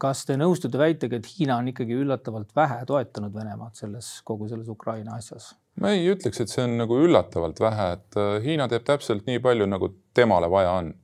kas 0.00 0.24
te 0.24 0.36
nõustute 0.40 0.80
väitega, 0.80 1.18
et 1.18 1.28
Hiina 1.28 1.58
on 1.60 1.68
ikkagi 1.68 1.96
üllatavalt 2.00 2.54
vähe 2.56 2.78
toetanud 2.88 3.34
Venemaad 3.34 3.76
selles, 3.76 4.08
kogu 4.24 4.48
selles 4.48 4.68
Ukraina 4.72 5.18
asjas? 5.20 5.52
ma 5.80 5.92
ei 5.92 6.06
ütleks, 6.08 6.40
et 6.40 6.48
see 6.48 6.62
on 6.64 6.78
nagu 6.80 6.96
üllatavalt 7.04 7.60
vähe, 7.60 7.88
et 7.98 8.16
äh, 8.16 8.38
Hiina 8.44 8.68
teeb 8.72 8.86
täpselt 8.86 9.26
nii 9.28 9.42
palju, 9.44 9.66
nagu 9.68 9.90
temale 10.16 10.48
vaja 10.50 10.70
on. 10.80 10.94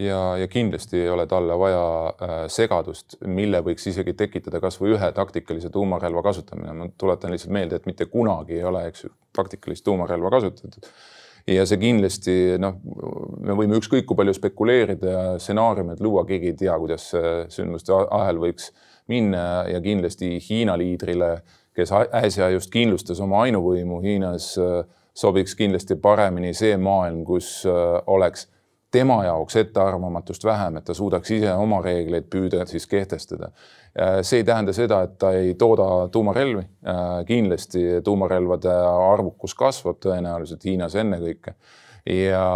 ja, 0.00 0.20
ja 0.40 0.48
kindlasti 0.48 1.02
ei 1.02 1.10
ole 1.12 1.26
talle 1.30 1.58
vaja 1.60 1.82
äh, 2.08 2.32
segadust, 2.48 3.18
mille 3.26 3.60
võiks 3.66 3.84
isegi 3.90 4.16
tekitada 4.16 4.60
kasvõi 4.64 4.96
ühe 4.96 5.12
taktikalise 5.12 5.70
tuumarelva 5.70 6.22
kasutamine. 6.24 6.72
ma 6.72 6.88
tuletan 6.98 7.36
lihtsalt 7.36 7.52
meelde, 7.52 7.76
et 7.76 7.86
mitte 7.86 8.08
kunagi 8.08 8.56
ei 8.56 8.64
ole, 8.64 8.86
eks 8.88 9.04
ju, 9.04 9.12
taktikalist 9.36 9.84
tuumarelva 9.84 10.32
kasutatud 10.38 10.88
ja 11.50 11.66
see 11.68 11.80
kindlasti 11.80 12.34
noh, 12.60 12.78
me 13.44 13.56
võime 13.58 13.78
ükskõik 13.80 14.06
kui 14.08 14.18
palju 14.18 14.34
spekuleerida 14.36 15.12
ja 15.12 15.24
stsenaariumeid 15.40 16.00
luua, 16.04 16.24
keegi 16.28 16.52
ei 16.52 16.58
tea, 16.64 16.76
kuidas 16.80 17.10
see 17.12 17.34
sündmuste 17.52 17.94
ahel 17.94 18.40
võiks 18.42 18.70
minna 19.12 19.64
ja 19.68 19.80
kindlasti 19.84 20.38
Hiina 20.40 20.78
liidrile, 20.80 21.36
kes 21.76 21.92
äsja 21.92 22.48
just 22.54 22.72
kindlustas 22.72 23.20
oma 23.20 23.42
ainuvõimu 23.44 24.00
Hiinas, 24.04 24.54
sobiks 25.14 25.54
kindlasti 25.58 25.98
paremini 26.00 26.54
see 26.56 26.78
maailm, 26.80 27.22
kus 27.28 27.62
oleks 27.66 28.48
tema 28.94 29.18
jaoks 29.26 29.56
ettearvamatust 29.58 30.44
vähem, 30.46 30.78
et 30.78 30.86
ta 30.86 30.94
suudaks 30.94 31.30
ise 31.34 31.52
oma 31.58 31.80
reegleid 31.82 32.28
püüda 32.30 32.66
siis 32.70 32.86
kehtestada. 32.90 33.50
see 34.22 34.40
ei 34.42 34.44
tähenda 34.44 34.72
seda, 34.74 35.02
et 35.06 35.16
ta 35.18 35.32
ei 35.34 35.54
tooda 35.58 36.08
tuumarelvi. 36.12 36.62
kindlasti 37.26 37.84
tuumarelvade 38.04 38.74
arvukus 39.12 39.54
kasvab 39.54 40.00
tõenäoliselt 40.02 40.64
Hiinas 40.64 40.94
ennekõike. 40.94 41.54
ja, 42.06 42.50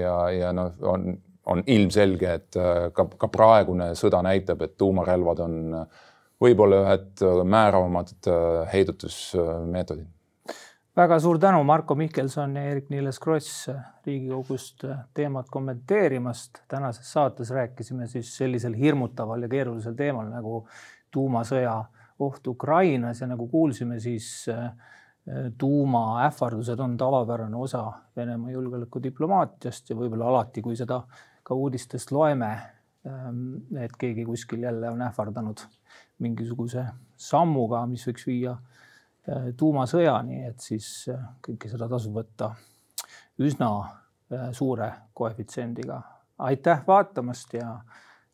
ja, 0.00 0.18
ja 0.30 0.52
noh, 0.52 0.72
on, 0.82 1.08
on 1.46 1.62
ilmselge, 1.66 2.34
et 2.34 2.60
ka, 2.92 3.08
ka 3.18 3.28
praegune 3.32 3.94
sõda 3.98 4.22
näitab, 4.22 4.62
et 4.62 4.76
tuumarelvad 4.76 5.40
on 5.46 5.56
võib-olla 6.42 6.84
ühed 6.84 7.26
määravamad 7.44 8.30
heidutusmeetodid 8.72 10.06
väga 10.98 11.20
suur 11.22 11.38
tänu, 11.38 11.60
Marko 11.64 11.94
Mihkelson 11.94 12.56
ja 12.56 12.62
Eerik-Niiles 12.72 13.20
Kross 13.22 13.68
Riigikogust 14.06 14.82
teemat 15.14 15.46
kommenteerimast. 15.50 16.58
tänases 16.68 17.12
saates 17.12 17.50
rääkisime 17.50 18.06
siis 18.06 18.36
sellisel 18.36 18.74
hirmutaval 18.74 19.42
ja 19.42 19.48
keerulisel 19.48 19.94
teemal 19.94 20.26
nagu 20.26 20.66
tuumasõja 21.14 21.84
oht 22.18 22.46
Ukrainas 22.46 23.20
ja 23.20 23.28
nagu 23.30 23.46
kuulsime, 23.48 24.00
siis 24.00 24.46
äh, 24.48 24.72
tuumaähvardused 25.58 26.80
on 26.80 26.96
tavapärane 26.96 27.56
osa 27.56 27.92
Venemaa 28.16 28.50
julgeolekudiplomaatiast 28.50 29.90
ja 29.90 29.96
võib-olla 29.96 30.32
alati, 30.32 30.62
kui 30.62 30.76
seda 30.76 31.04
ka 31.42 31.54
uudistest 31.54 32.10
loeme, 32.10 32.50
ähm, 33.06 33.54
et 33.78 33.94
keegi 33.98 34.24
kuskil 34.24 34.66
jälle 34.66 34.90
on 34.90 35.02
ähvardanud 35.02 35.62
mingisuguse 36.18 36.88
sammuga, 37.16 37.86
mis 37.86 38.08
võiks 38.08 38.26
viia 38.26 38.56
Äh, 38.56 38.77
tuumasõjani, 39.56 40.42
et 40.48 40.60
siis 40.60 40.88
äh, 41.12 41.20
kõike 41.44 41.70
seda 41.70 41.88
tasub 41.88 42.16
võtta 42.20 42.52
üsna 43.44 43.70
äh, 43.80 44.48
suure 44.52 44.92
koefitsiendiga. 45.14 46.02
aitäh 46.38 46.84
vaatamast 46.86 47.54
ja 47.54 47.78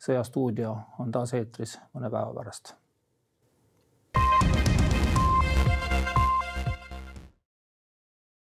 Sõjastuudio 0.04 0.76
on 1.00 1.12
taas 1.12 1.32
eetris 1.34 1.78
mõne 1.94 2.10
päeva 2.12 2.34
pärast 2.34 2.74